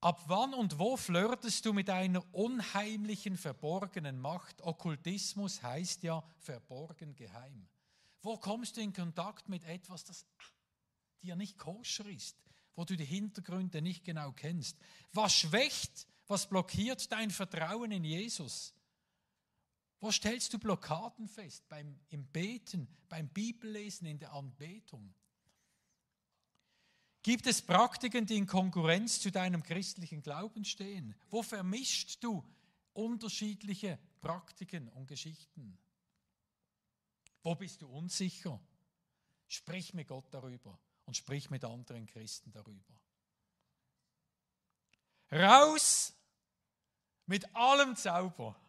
Ab 0.00 0.22
wann 0.28 0.54
und 0.54 0.78
wo 0.78 0.96
flirtest 0.96 1.66
du 1.66 1.74
mit 1.74 1.90
einer 1.90 2.24
unheimlichen, 2.34 3.36
verborgenen 3.36 4.18
Macht? 4.18 4.62
Okkultismus 4.62 5.62
heißt 5.62 6.02
ja 6.02 6.22
verborgen, 6.38 7.14
geheim. 7.14 7.68
Wo 8.22 8.38
kommst 8.38 8.76
du 8.76 8.80
in 8.80 8.94
Kontakt 8.94 9.48
mit 9.48 9.62
etwas, 9.64 10.04
das 10.04 10.24
dir 11.22 11.36
nicht 11.36 11.58
koscher 11.58 12.06
ist, 12.06 12.36
wo 12.74 12.84
du 12.84 12.96
die 12.96 13.04
Hintergründe 13.04 13.82
nicht 13.82 14.04
genau 14.04 14.32
kennst? 14.32 14.78
Was 15.12 15.34
schwächt, 15.34 16.06
was 16.26 16.48
blockiert 16.48 17.12
dein 17.12 17.30
Vertrauen 17.30 17.92
in 17.92 18.04
Jesus? 18.04 18.72
Wo 20.00 20.10
stellst 20.10 20.52
du 20.52 20.58
Blockaden 20.58 21.28
fest? 21.28 21.68
Beim, 21.68 21.98
Im 22.08 22.26
Beten, 22.26 22.88
beim 23.08 23.28
Bibellesen, 23.28 24.06
in 24.06 24.18
der 24.18 24.32
Anbetung? 24.32 25.14
Gibt 27.22 27.46
es 27.46 27.60
Praktiken, 27.60 28.24
die 28.24 28.36
in 28.36 28.46
Konkurrenz 28.46 29.20
zu 29.20 29.30
deinem 29.30 29.62
christlichen 29.62 30.22
Glauben 30.22 30.64
stehen? 30.64 31.14
Wo 31.28 31.42
vermischst 31.42 32.24
du 32.24 32.42
unterschiedliche 32.94 33.98
Praktiken 34.22 34.88
und 34.88 35.06
Geschichten? 35.06 35.78
Wo 37.42 37.54
bist 37.54 37.82
du 37.82 37.88
unsicher? 37.88 38.60
Sprich 39.48 39.92
mit 39.94 40.08
Gott 40.08 40.32
darüber 40.32 40.78
und 41.04 41.16
sprich 41.16 41.50
mit 41.50 41.64
anderen 41.64 42.06
Christen 42.06 42.52
darüber. 42.52 43.00
Raus 45.32 46.14
mit 47.26 47.54
allem 47.54 47.96
Zauber. 47.96 48.59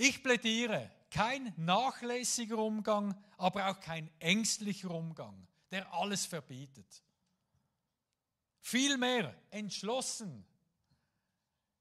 Ich 0.00 0.22
plädiere, 0.22 0.92
kein 1.10 1.52
nachlässiger 1.56 2.58
Umgang, 2.58 3.20
aber 3.36 3.68
auch 3.68 3.80
kein 3.80 4.08
ängstlicher 4.20 4.92
Umgang, 4.92 5.44
der 5.72 5.92
alles 5.92 6.24
verbietet. 6.24 7.02
Vielmehr 8.60 9.34
entschlossen, 9.50 10.46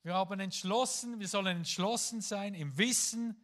Wir 0.02 0.16
haben 0.16 0.40
entschlossen, 0.40 1.20
wir 1.20 1.28
sollen 1.28 1.58
entschlossen 1.58 2.22
sein 2.22 2.56
im 2.56 2.76
Wissen, 2.78 3.36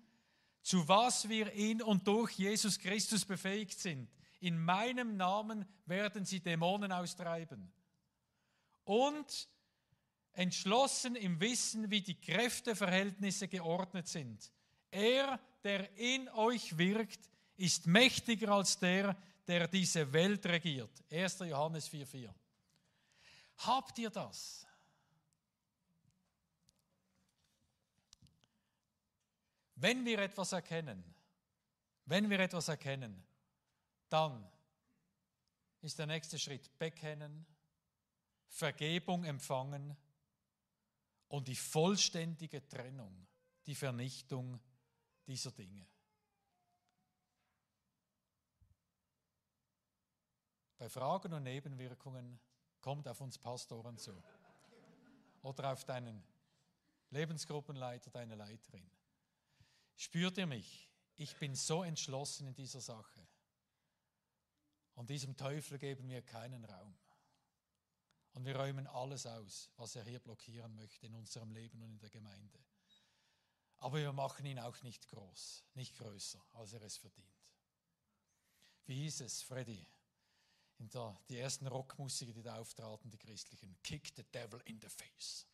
zu 0.61 0.87
was 0.87 1.29
wir 1.29 1.51
in 1.51 1.81
und 1.81 2.07
durch 2.07 2.31
Jesus 2.31 2.79
Christus 2.79 3.25
befähigt 3.25 3.79
sind. 3.79 4.09
In 4.39 4.57
meinem 4.57 5.17
Namen 5.17 5.65
werden 5.85 6.25
sie 6.25 6.39
Dämonen 6.39 6.91
austreiben. 6.91 7.71
Und 8.85 9.49
entschlossen 10.31 11.15
im 11.15 11.39
Wissen, 11.41 11.91
wie 11.91 12.01
die 12.01 12.19
Kräfteverhältnisse 12.19 13.49
geordnet 13.49 14.07
sind. 14.07 14.51
Er, 14.93 15.39
der 15.63 15.91
in 15.97 16.29
euch 16.29 16.77
wirkt, 16.77 17.27
ist 17.57 17.87
mächtiger 17.87 18.51
als 18.51 18.77
der, 18.77 19.17
der 19.47 19.67
diese 19.67 20.13
Welt 20.13 20.45
regiert. 20.45 21.03
1. 21.11 21.39
Johannes 21.39 21.91
4,4. 21.91 22.31
Habt 23.57 23.97
ihr 23.97 24.11
das? 24.11 24.67
Wenn 29.75 30.05
wir 30.05 30.19
etwas 30.19 30.51
erkennen, 30.51 31.03
wenn 32.05 32.29
wir 32.29 32.39
etwas 32.39 32.67
erkennen, 32.67 33.23
dann 34.09 34.47
ist 35.81 35.97
der 35.97 36.05
nächste 36.05 36.37
Schritt 36.37 36.77
bekennen, 36.77 37.47
Vergebung 38.47 39.23
empfangen 39.23 39.97
und 41.29 41.47
die 41.47 41.55
vollständige 41.55 42.67
Trennung, 42.67 43.25
die 43.65 43.73
Vernichtung 43.73 44.59
dieser 45.25 45.51
Dinge. 45.51 45.87
Bei 50.77 50.89
Fragen 50.89 51.33
und 51.33 51.43
Nebenwirkungen 51.43 52.39
kommt 52.81 53.07
auf 53.07 53.21
uns 53.21 53.37
Pastoren 53.37 53.97
zu 53.97 54.21
oder 55.41 55.71
auf 55.71 55.85
deinen 55.85 56.23
Lebensgruppenleiter, 57.09 58.11
deine 58.11 58.35
Leiterin. 58.35 58.89
Spürt 59.95 60.37
ihr 60.37 60.47
mich? 60.47 60.89
Ich 61.15 61.37
bin 61.37 61.55
so 61.55 61.83
entschlossen 61.83 62.47
in 62.47 62.55
dieser 62.55 62.81
Sache. 62.81 63.27
Und 64.95 65.09
diesem 65.09 65.37
Teufel 65.37 65.77
geben 65.77 66.09
wir 66.09 66.21
keinen 66.21 66.65
Raum. 66.65 66.97
Und 68.33 68.45
wir 68.45 68.55
räumen 68.55 68.87
alles 68.87 69.25
aus, 69.25 69.69
was 69.77 69.95
er 69.95 70.03
hier 70.03 70.19
blockieren 70.19 70.73
möchte 70.75 71.05
in 71.05 71.15
unserem 71.15 71.51
Leben 71.51 71.81
und 71.81 71.91
in 71.91 71.99
der 71.99 72.09
Gemeinde. 72.09 72.59
Aber 73.83 73.97
wir 73.97 74.13
machen 74.13 74.45
ihn 74.45 74.59
auch 74.59 74.81
nicht 74.83 75.09
groß, 75.09 75.61
nicht 75.73 75.97
größer, 75.97 76.39
als 76.53 76.71
er 76.71 76.81
es 76.83 76.95
verdient. 76.95 77.27
Wie 78.85 78.95
hieß 78.95 79.19
es, 79.19 79.41
Freddy? 79.41 79.85
In 80.79 80.87
der, 80.87 81.19
die 81.27 81.37
ersten 81.37 81.67
Rockmusiker, 81.67 82.31
die 82.31 82.43
da 82.43 82.55
auftraten, 82.59 83.11
die 83.11 83.17
christlichen. 83.17 83.75
Kick 83.83 84.13
the 84.15 84.23
devil 84.31 84.61
in 84.63 84.79
the 84.79 84.87
face. 84.87 85.45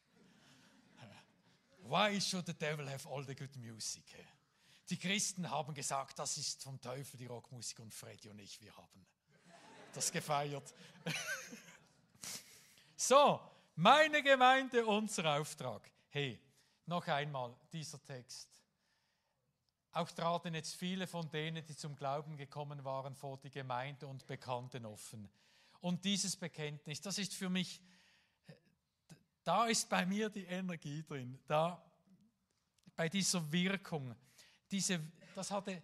Why 1.90 2.22
should 2.22 2.46
the 2.46 2.54
devil 2.54 2.88
have 2.88 3.10
all 3.10 3.26
the 3.26 3.34
good 3.34 3.56
music? 3.56 4.06
Die 4.92 5.00
Christen 5.00 5.50
haben 5.50 5.74
gesagt, 5.74 6.20
das 6.20 6.38
ist 6.38 6.62
vom 6.62 6.80
Teufel 6.80 7.18
die 7.18 7.26
Rockmusik 7.26 7.80
und 7.80 7.96
Freddy 7.96 8.30
und 8.30 8.38
ich, 8.38 8.62
wir 8.62 8.78
haben 8.78 9.08
das 9.92 10.12
gefeiert. 10.12 10.72
so, 12.96 13.42
meine 13.76 14.22
Gemeinde, 14.22 14.86
unser 14.86 15.40
Auftrag. 15.40 15.90
Hey, 16.10 16.40
noch 16.90 17.08
einmal 17.08 17.56
dieser 17.72 18.04
Text. 18.04 18.50
Auch 19.92 20.12
traten 20.12 20.54
jetzt 20.54 20.76
viele 20.76 21.08
von 21.08 21.30
denen, 21.32 21.66
die 21.66 21.76
zum 21.76 21.96
Glauben 21.96 22.36
gekommen 22.36 22.84
waren, 22.84 23.16
vor 23.16 23.38
die 23.38 23.50
Gemeinde 23.50 24.06
und 24.08 24.28
Bekannten 24.28 24.86
offen. 24.86 25.30
Und 25.82 26.04
dieses 26.04 26.36
Bekenntnis, 26.36 27.02
das 27.02 27.18
ist 27.18 27.34
für 27.34 27.50
mich, 27.50 27.82
da 29.44 29.66
ist 29.66 29.90
bei 29.90 30.06
mir 30.06 30.30
die 30.30 30.46
Energie 30.46 31.04
drin, 31.04 31.40
da 31.48 31.82
bei 32.96 33.08
dieser 33.08 33.52
Wirkung, 33.52 34.14
diese, 34.70 35.00
das 35.34 35.50
hatte 35.50 35.82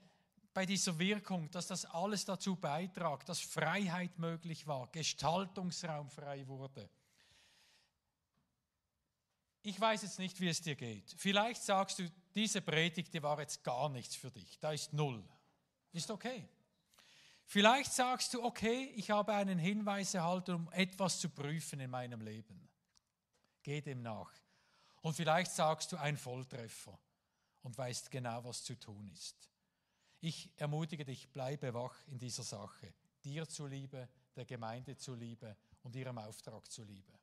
bei 0.54 0.66
dieser 0.66 0.98
Wirkung, 1.00 1.50
dass 1.52 1.68
das 1.68 1.86
alles 1.86 2.26
dazu 2.26 2.56
beitrag, 2.56 3.26
dass 3.26 3.40
Freiheit 3.40 4.20
möglich 4.20 4.68
war, 4.68 4.88
Gestaltungsraum 4.92 6.10
frei 6.10 6.48
wurde. 6.48 6.90
Ich 9.66 9.82
weiß 9.82 10.04
jetzt 10.04 10.20
nicht, 10.20 10.40
wie 10.40 10.48
es 10.48 10.62
dir 10.62 10.76
geht. 10.76 11.16
Vielleicht 11.18 11.64
sagst 11.64 11.98
du, 11.98 12.08
diese 12.36 12.62
Predigt, 12.62 13.12
die 13.12 13.24
war 13.24 13.40
jetzt 13.40 13.64
gar 13.64 13.90
nichts 13.90 14.16
für 14.16 14.30
dich. 14.30 14.60
Da 14.60 14.72
ist 14.72 14.94
null. 14.94 15.28
Ist 15.92 16.12
okay. 16.12 16.48
Vielleicht 17.46 17.92
sagst 17.92 18.36
du, 18.36 18.44
okay, 18.44 18.94
ich 18.96 19.10
habe 19.10 19.34
einen 19.34 19.58
Hinweis 19.58 20.14
erhalten, 20.14 20.54
um 20.54 20.72
etwas 20.72 21.20
zu 21.20 21.30
prüfen 21.30 21.80
in 21.80 21.90
meinem 21.90 22.22
Leben. 22.22 22.70
Geh 23.64 23.82
dem 23.82 24.04
nach. 24.04 24.32
Und 25.02 25.16
vielleicht 25.16 25.52
sagst 25.52 25.92
du 25.92 25.98
ein 25.98 26.16
Volltreffer 26.16 27.00
und 27.64 27.76
weißt 27.76 28.12
genau, 28.12 28.44
was 28.44 28.64
zu 28.64 28.78
tun 28.78 29.10
ist. 29.12 29.50
Ich 30.20 30.52
ermutige 30.58 31.06
dich, 31.06 31.28
bleibe 31.30 31.74
wach 31.74 31.96
in 32.06 32.20
dieser 32.20 32.44
Sache. 32.44 32.94
Dir 33.24 33.50
zuliebe, 33.50 34.10
der 34.36 34.46
Gemeinde 34.46 34.96
zuliebe 34.96 35.58
und 35.82 35.96
ihrem 35.96 36.20
Auftrag 36.20 36.72
zuliebe. 36.72 37.14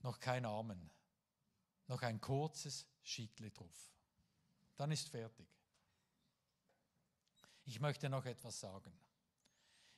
Noch 0.00 0.20
kein 0.20 0.44
Amen. 0.44 0.90
Noch 1.86 2.02
ein 2.02 2.20
kurzes 2.20 2.86
Schickle 3.02 3.50
drauf. 3.50 3.92
Dann 4.76 4.92
ist 4.92 5.08
fertig. 5.08 5.48
Ich 7.64 7.80
möchte 7.80 8.08
noch 8.08 8.24
etwas 8.24 8.60
sagen. 8.60 8.98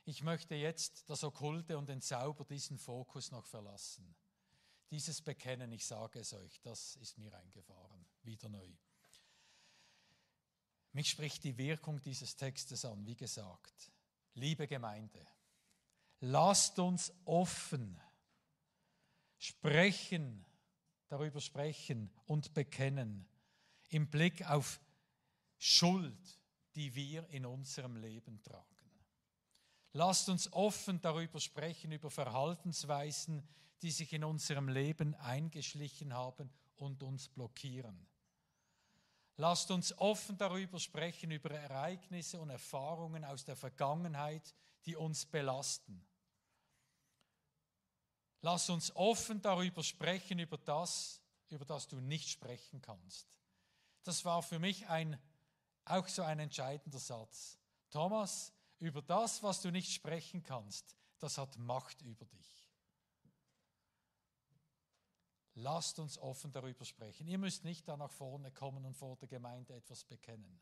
Ich 0.04 0.22
möchte 0.22 0.54
jetzt 0.54 1.08
das 1.08 1.22
Okkulte 1.22 1.76
und 1.76 1.88
den 1.88 2.00
Zauber 2.00 2.44
diesen 2.44 2.78
Fokus 2.78 3.30
noch 3.30 3.46
verlassen. 3.46 4.14
Dieses 4.90 5.22
Bekennen, 5.22 5.70
ich 5.70 5.86
sage 5.86 6.20
es 6.20 6.32
euch, 6.32 6.60
das 6.62 6.96
ist 6.96 7.18
mir 7.18 7.32
eingefahren, 7.32 8.04
wieder 8.22 8.48
neu. 8.48 8.72
Mich 10.92 11.10
spricht 11.10 11.44
die 11.44 11.56
Wirkung 11.56 12.02
dieses 12.02 12.34
Textes 12.34 12.84
an, 12.84 13.06
wie 13.06 13.14
gesagt. 13.14 13.92
Liebe 14.34 14.66
Gemeinde, 14.66 15.24
lasst 16.20 16.78
uns 16.78 17.12
offen 17.24 18.00
sprechen, 19.40 20.44
darüber 21.08 21.40
sprechen 21.40 22.12
und 22.26 22.52
bekennen 22.52 23.26
im 23.88 24.08
Blick 24.08 24.46
auf 24.46 24.80
Schuld, 25.56 26.38
die 26.74 26.94
wir 26.94 27.26
in 27.30 27.46
unserem 27.46 27.96
Leben 27.96 28.42
tragen. 28.42 28.66
Lasst 29.92 30.28
uns 30.28 30.52
offen 30.52 31.00
darüber 31.00 31.40
sprechen, 31.40 31.90
über 31.90 32.10
Verhaltensweisen, 32.10 33.42
die 33.82 33.90
sich 33.90 34.12
in 34.12 34.24
unserem 34.24 34.68
Leben 34.68 35.14
eingeschlichen 35.16 36.12
haben 36.12 36.50
und 36.76 37.02
uns 37.02 37.28
blockieren. 37.28 38.06
Lasst 39.36 39.70
uns 39.70 39.96
offen 39.96 40.36
darüber 40.36 40.78
sprechen, 40.78 41.30
über 41.30 41.50
Ereignisse 41.50 42.38
und 42.38 42.50
Erfahrungen 42.50 43.24
aus 43.24 43.42
der 43.42 43.56
Vergangenheit, 43.56 44.54
die 44.84 44.96
uns 44.96 45.24
belasten. 45.24 46.04
Lass 48.42 48.70
uns 48.70 48.94
offen 48.96 49.42
darüber 49.42 49.82
sprechen, 49.82 50.38
über 50.38 50.56
das, 50.56 51.20
über 51.48 51.64
das 51.64 51.88
du 51.88 52.00
nicht 52.00 52.28
sprechen 52.30 52.80
kannst. 52.80 53.28
Das 54.02 54.24
war 54.24 54.42
für 54.42 54.58
mich 54.58 54.88
ein, 54.88 55.20
auch 55.84 56.08
so 56.08 56.22
ein 56.22 56.38
entscheidender 56.38 56.98
Satz. 56.98 57.58
Thomas, 57.90 58.52
über 58.78 59.02
das, 59.02 59.42
was 59.42 59.60
du 59.60 59.70
nicht 59.70 59.92
sprechen 59.92 60.42
kannst, 60.42 60.96
das 61.18 61.36
hat 61.36 61.58
Macht 61.58 62.00
über 62.00 62.24
dich. 62.24 62.70
Lasst 65.54 65.98
uns 65.98 66.16
offen 66.16 66.52
darüber 66.52 66.86
sprechen. 66.86 67.28
Ihr 67.28 67.36
müsst 67.36 67.64
nicht 67.64 67.86
da 67.86 67.96
nach 67.96 68.10
vorne 68.10 68.50
kommen 68.50 68.86
und 68.86 68.94
vor 68.94 69.16
der 69.16 69.28
Gemeinde 69.28 69.74
etwas 69.74 70.04
bekennen. 70.04 70.60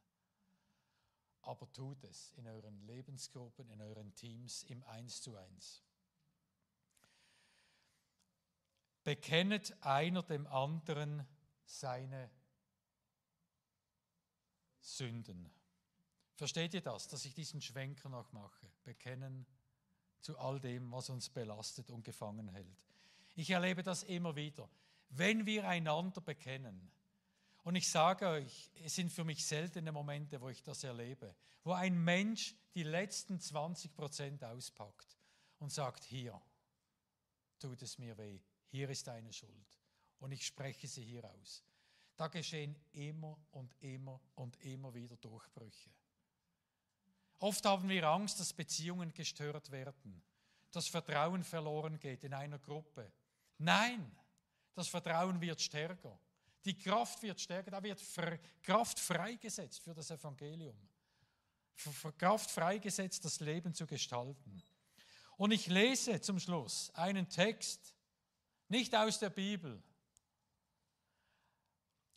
Aber 1.42 1.70
tut 1.72 2.02
es 2.02 2.32
in 2.32 2.48
euren 2.48 2.80
Lebensgruppen, 2.80 3.70
in 3.70 3.80
euren 3.80 4.12
Teams 4.14 4.64
im 4.64 4.82
Eins 4.82 5.22
zu 5.22 5.36
eins. 5.36 5.84
Bekennet 9.08 9.74
einer 9.82 10.22
dem 10.22 10.46
anderen 10.48 11.26
seine 11.64 12.30
Sünden. 14.82 15.50
Versteht 16.34 16.74
ihr 16.74 16.82
das, 16.82 17.08
dass 17.08 17.24
ich 17.24 17.32
diesen 17.32 17.62
Schwenker 17.62 18.10
noch 18.10 18.30
mache? 18.32 18.70
Bekennen 18.84 19.46
zu 20.20 20.38
all 20.38 20.60
dem, 20.60 20.92
was 20.92 21.08
uns 21.08 21.30
belastet 21.30 21.90
und 21.90 22.04
gefangen 22.04 22.50
hält. 22.50 22.86
Ich 23.34 23.48
erlebe 23.48 23.82
das 23.82 24.02
immer 24.02 24.36
wieder. 24.36 24.68
Wenn 25.08 25.46
wir 25.46 25.66
einander 25.66 26.20
bekennen, 26.20 26.90
und 27.62 27.76
ich 27.76 27.90
sage 27.90 28.28
euch, 28.28 28.70
es 28.84 28.94
sind 28.94 29.10
für 29.10 29.24
mich 29.24 29.46
seltene 29.46 29.90
Momente, 29.90 30.38
wo 30.38 30.50
ich 30.50 30.62
das 30.62 30.84
erlebe, 30.84 31.34
wo 31.64 31.72
ein 31.72 31.98
Mensch 32.04 32.54
die 32.74 32.82
letzten 32.82 33.40
20 33.40 33.94
Prozent 33.94 34.44
auspackt 34.44 35.16
und 35.60 35.72
sagt, 35.72 36.04
hier 36.04 36.38
tut 37.58 37.80
es 37.80 37.96
mir 37.96 38.18
weh, 38.18 38.38
hier 38.68 38.88
ist 38.88 39.06
deine 39.06 39.32
Schuld. 39.32 39.78
Und 40.18 40.32
ich 40.32 40.46
spreche 40.46 40.86
sie 40.86 41.04
hier 41.04 41.24
aus. 41.24 41.64
Da 42.16 42.28
geschehen 42.28 42.74
immer 42.92 43.38
und 43.52 43.74
immer 43.80 44.20
und 44.34 44.56
immer 44.64 44.92
wieder 44.92 45.16
Durchbrüche. 45.16 45.90
Oft 47.38 47.64
haben 47.64 47.88
wir 47.88 48.04
Angst, 48.08 48.40
dass 48.40 48.52
Beziehungen 48.52 49.12
gestört 49.12 49.70
werden, 49.70 50.20
dass 50.72 50.88
Vertrauen 50.88 51.44
verloren 51.44 51.98
geht 51.98 52.24
in 52.24 52.34
einer 52.34 52.58
Gruppe. 52.58 53.12
Nein, 53.58 54.10
das 54.74 54.88
Vertrauen 54.88 55.40
wird 55.40 55.60
stärker. 55.60 56.18
Die 56.64 56.76
Kraft 56.76 57.22
wird 57.22 57.40
stärker, 57.40 57.70
da 57.70 57.82
wird 57.82 58.02
Kraft 58.62 58.98
freigesetzt 58.98 59.82
für 59.82 59.94
das 59.94 60.10
Evangelium. 60.10 60.76
Kraft 62.18 62.50
freigesetzt, 62.50 63.24
das 63.24 63.38
Leben 63.38 63.72
zu 63.72 63.86
gestalten. 63.86 64.60
Und 65.36 65.52
ich 65.52 65.68
lese 65.68 66.20
zum 66.20 66.40
Schluss 66.40 66.90
einen 66.94 67.28
Text, 67.28 67.94
nicht 68.68 68.94
aus 68.94 69.18
der 69.18 69.30
Bibel, 69.30 69.82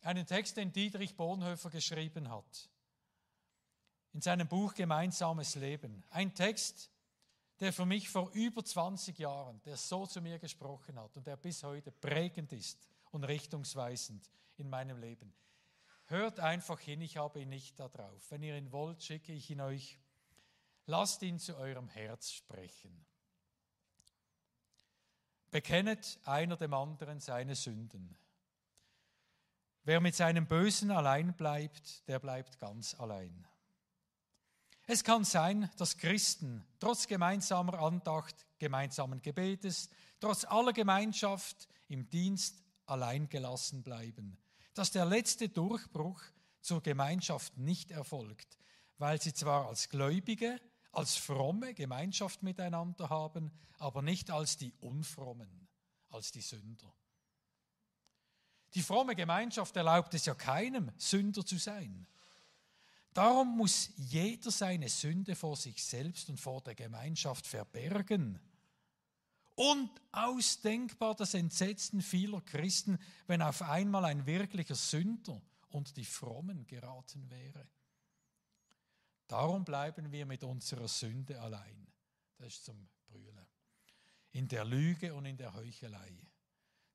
einen 0.02 0.26
Text, 0.26 0.56
den 0.56 0.72
Dietrich 0.72 1.16
Bonhoeffer 1.16 1.70
geschrieben 1.70 2.28
hat, 2.28 2.68
in 4.12 4.20
seinem 4.20 4.48
Buch 4.48 4.74
Gemeinsames 4.74 5.54
Leben. 5.54 6.02
Ein 6.10 6.34
Text, 6.34 6.90
der 7.60 7.72
für 7.72 7.86
mich 7.86 8.08
vor 8.08 8.30
über 8.32 8.64
20 8.64 9.18
Jahren, 9.18 9.62
der 9.62 9.76
so 9.76 10.06
zu 10.06 10.20
mir 10.20 10.38
gesprochen 10.38 10.98
hat 10.98 11.16
und 11.16 11.26
der 11.26 11.36
bis 11.36 11.62
heute 11.62 11.92
prägend 11.92 12.52
ist 12.52 12.88
und 13.12 13.24
richtungsweisend 13.24 14.28
in 14.56 14.68
meinem 14.68 14.98
Leben. 14.98 15.32
Hört 16.06 16.40
einfach 16.40 16.80
hin, 16.80 17.00
ich 17.00 17.16
habe 17.16 17.40
ihn 17.40 17.48
nicht 17.48 17.78
da 17.78 17.88
drauf. 17.88 18.30
Wenn 18.30 18.42
ihr 18.42 18.56
ihn 18.56 18.72
wollt, 18.72 19.02
schicke 19.02 19.32
ich 19.32 19.48
ihn 19.50 19.60
euch. 19.60 19.98
Lasst 20.86 21.22
ihn 21.22 21.38
zu 21.38 21.56
eurem 21.56 21.88
Herz 21.88 22.32
sprechen. 22.32 23.06
Bekennet 25.52 26.18
einer 26.24 26.56
dem 26.56 26.72
anderen 26.72 27.20
seine 27.20 27.54
Sünden. 27.54 28.16
Wer 29.84 30.00
mit 30.00 30.14
seinem 30.14 30.46
Bösen 30.46 30.90
allein 30.90 31.34
bleibt, 31.34 32.08
der 32.08 32.18
bleibt 32.18 32.58
ganz 32.58 32.94
allein. 32.98 33.46
Es 34.86 35.04
kann 35.04 35.24
sein, 35.24 35.70
dass 35.76 35.98
Christen 35.98 36.64
trotz 36.80 37.06
gemeinsamer 37.06 37.78
Andacht, 37.80 38.46
gemeinsamen 38.58 39.20
Gebetes, 39.20 39.90
trotz 40.20 40.44
aller 40.46 40.72
Gemeinschaft 40.72 41.68
im 41.88 42.08
Dienst 42.08 42.62
allein 42.86 43.28
gelassen 43.28 43.82
bleiben, 43.82 44.38
dass 44.72 44.90
der 44.90 45.04
letzte 45.04 45.50
Durchbruch 45.50 46.22
zur 46.62 46.82
Gemeinschaft 46.82 47.58
nicht 47.58 47.90
erfolgt, 47.90 48.56
weil 48.96 49.20
sie 49.20 49.34
zwar 49.34 49.68
als 49.68 49.90
Gläubige, 49.90 50.58
als 50.92 51.16
fromme 51.16 51.74
Gemeinschaft 51.74 52.42
miteinander 52.42 53.08
haben, 53.08 53.50
aber 53.78 54.02
nicht 54.02 54.30
als 54.30 54.56
die 54.56 54.72
Unfrommen, 54.80 55.68
als 56.10 56.30
die 56.30 56.42
Sünder. 56.42 56.92
Die 58.74 58.82
fromme 58.82 59.14
Gemeinschaft 59.14 59.76
erlaubt 59.76 60.14
es 60.14 60.26
ja 60.26 60.34
keinem, 60.34 60.90
Sünder 60.96 61.44
zu 61.44 61.58
sein. 61.58 62.06
Darum 63.12 63.56
muss 63.56 63.90
jeder 63.96 64.50
seine 64.50 64.88
Sünde 64.88 65.34
vor 65.34 65.56
sich 65.56 65.84
selbst 65.84 66.30
und 66.30 66.40
vor 66.40 66.62
der 66.62 66.74
Gemeinschaft 66.74 67.46
verbergen. 67.46 68.40
Und 69.54 69.90
ausdenkbar 70.12 71.14
das 71.14 71.34
Entsetzen 71.34 72.00
vieler 72.00 72.40
Christen, 72.40 72.98
wenn 73.26 73.42
auf 73.42 73.60
einmal 73.60 74.06
ein 74.06 74.24
wirklicher 74.24 74.74
Sünder 74.74 75.42
unter 75.68 75.92
die 75.92 76.06
Frommen 76.06 76.66
geraten 76.66 77.28
wäre. 77.28 77.68
Darum 79.28 79.64
bleiben 79.64 80.12
wir 80.12 80.26
mit 80.26 80.44
unserer 80.44 80.88
Sünde 80.88 81.40
allein. 81.40 81.86
Das 82.38 82.54
ist 82.54 82.64
zum 82.64 82.88
Brüllen. 83.06 83.46
In 84.32 84.48
der 84.48 84.64
Lüge 84.64 85.14
und 85.14 85.26
in 85.26 85.36
der 85.36 85.54
Heuchelei. 85.54 86.12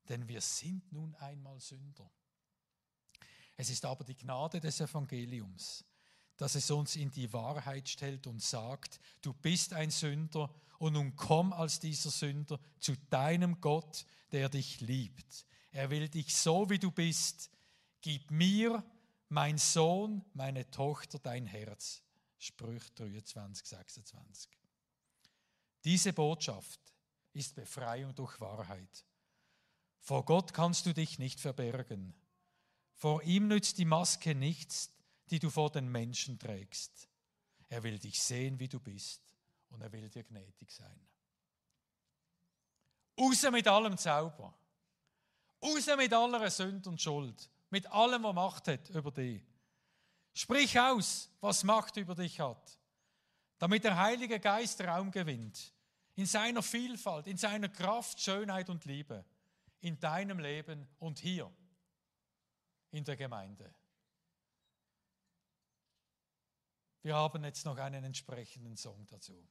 Denn 0.10 0.28
wir 0.28 0.42
sind 0.42 0.92
nun 0.92 1.16
einmal 1.16 1.60
Sünder. 1.60 2.10
Es 3.56 3.70
ist 3.70 3.86
aber 3.86 4.04
die 4.04 4.16
Gnade 4.16 4.60
des 4.60 4.80
Evangeliums, 4.80 5.84
dass 6.38 6.56
es 6.56 6.70
uns 6.70 6.96
in 6.96 7.10
die 7.10 7.32
Wahrheit 7.34 7.90
stellt 7.90 8.28
und 8.28 8.42
sagt, 8.42 9.00
du 9.22 9.34
bist 9.34 9.74
ein 9.74 9.90
Sünder 9.90 10.54
und 10.80 10.94
nun 10.94 11.16
komm 11.16 11.52
als 11.54 11.80
dieser 11.80 12.12
Sünder 12.12 12.60
zu 12.80 12.96
deinem 13.10 13.60
Gott, 13.60 14.06
der 14.32 14.50
dich 14.50 14.80
liebt. 14.82 15.46
Er 15.72 15.90
will 15.90 16.08
dich 16.08 16.36
so, 16.36 16.70
wie 16.70 16.80
du 16.80 16.92
bist. 16.92 17.50
Gib 18.02 18.30
mir, 18.30 18.84
mein 19.30 19.58
Sohn, 19.58 20.24
meine 20.34 20.70
Tochter, 20.70 21.20
dein 21.20 21.46
Herz. 21.46 22.04
Sprüch 22.38 22.93
23, 22.93 23.67
26. 23.67 24.52
Diese 25.84 26.13
Botschaft 26.13 26.80
ist 27.34 27.56
Befreiung 27.56 28.13
durch 28.15 28.39
Wahrheit. 28.39 29.06
Vor 30.00 30.26
Gott 30.26 30.54
kannst 30.54 30.86
du 30.86 30.93
dich 30.93 31.19
nicht 31.19 31.39
verbergen. 31.39 32.13
Vor 32.93 33.23
ihm 33.23 33.47
nützt 33.47 33.78
die 33.78 33.86
Maske 33.86 34.34
nichts, 34.36 34.91
die 35.30 35.39
du 35.39 35.50
vor 35.50 35.71
den 35.71 35.91
Menschen 35.91 36.39
trägst. 36.39 37.10
Er 37.69 37.84
will 37.84 38.00
dich 38.00 38.21
sehen, 38.21 38.60
wie 38.60 38.69
du 38.69 38.80
bist, 38.80 39.21
und 39.69 39.82
er 39.82 39.91
will 39.91 40.10
dir 40.10 40.23
gnädig 40.23 40.71
sein. 40.71 41.08
Raus 43.19 43.43
mit 43.52 43.67
allem 43.67 43.97
Zauber. 43.97 44.58
Raus 45.62 45.88
mit 45.97 46.13
aller 46.13 46.50
Sünde 46.50 46.89
und 46.89 47.02
Schuld. 47.02 47.50
Mit 47.69 47.88
allem, 47.88 48.23
was 48.23 48.36
Macht 48.36 48.67
hat 48.67 48.89
über 48.91 49.12
dich. 49.12 49.43
Sprich 50.38 50.80
aus, 50.80 51.32
was 51.41 51.63
Macht 51.63 51.97
über 51.97 52.13
dich 52.13 52.39
hat, 52.39 52.78
damit 53.58 53.84
der 53.84 53.97
Heilige 53.97 54.39
Geist 54.39 54.80
Raum 54.82 55.10
gewinnt. 55.10 55.73
In 56.13 56.28
seiner 56.28 56.62
Vielfalt, 56.62 57.26
in 57.26 57.38
seiner 57.38 57.69
Kraft, 57.69 58.21
Schönheit 58.21 58.69
und 58.69 58.86
Liebe. 58.86 59.26
In 59.80 60.00
deinem 60.00 60.38
Leben 60.38 60.88
und 61.00 61.17
hier 61.17 61.52
in 62.91 63.04
der 63.04 63.15
Gemeinde. 63.15 63.73
Wir 67.02 67.15
haben 67.15 67.43
jetzt 67.43 67.65
noch 67.65 67.78
einen 67.80 68.04
entsprechenden 68.04 68.78
Song 68.78 69.08
dazu. 69.08 69.43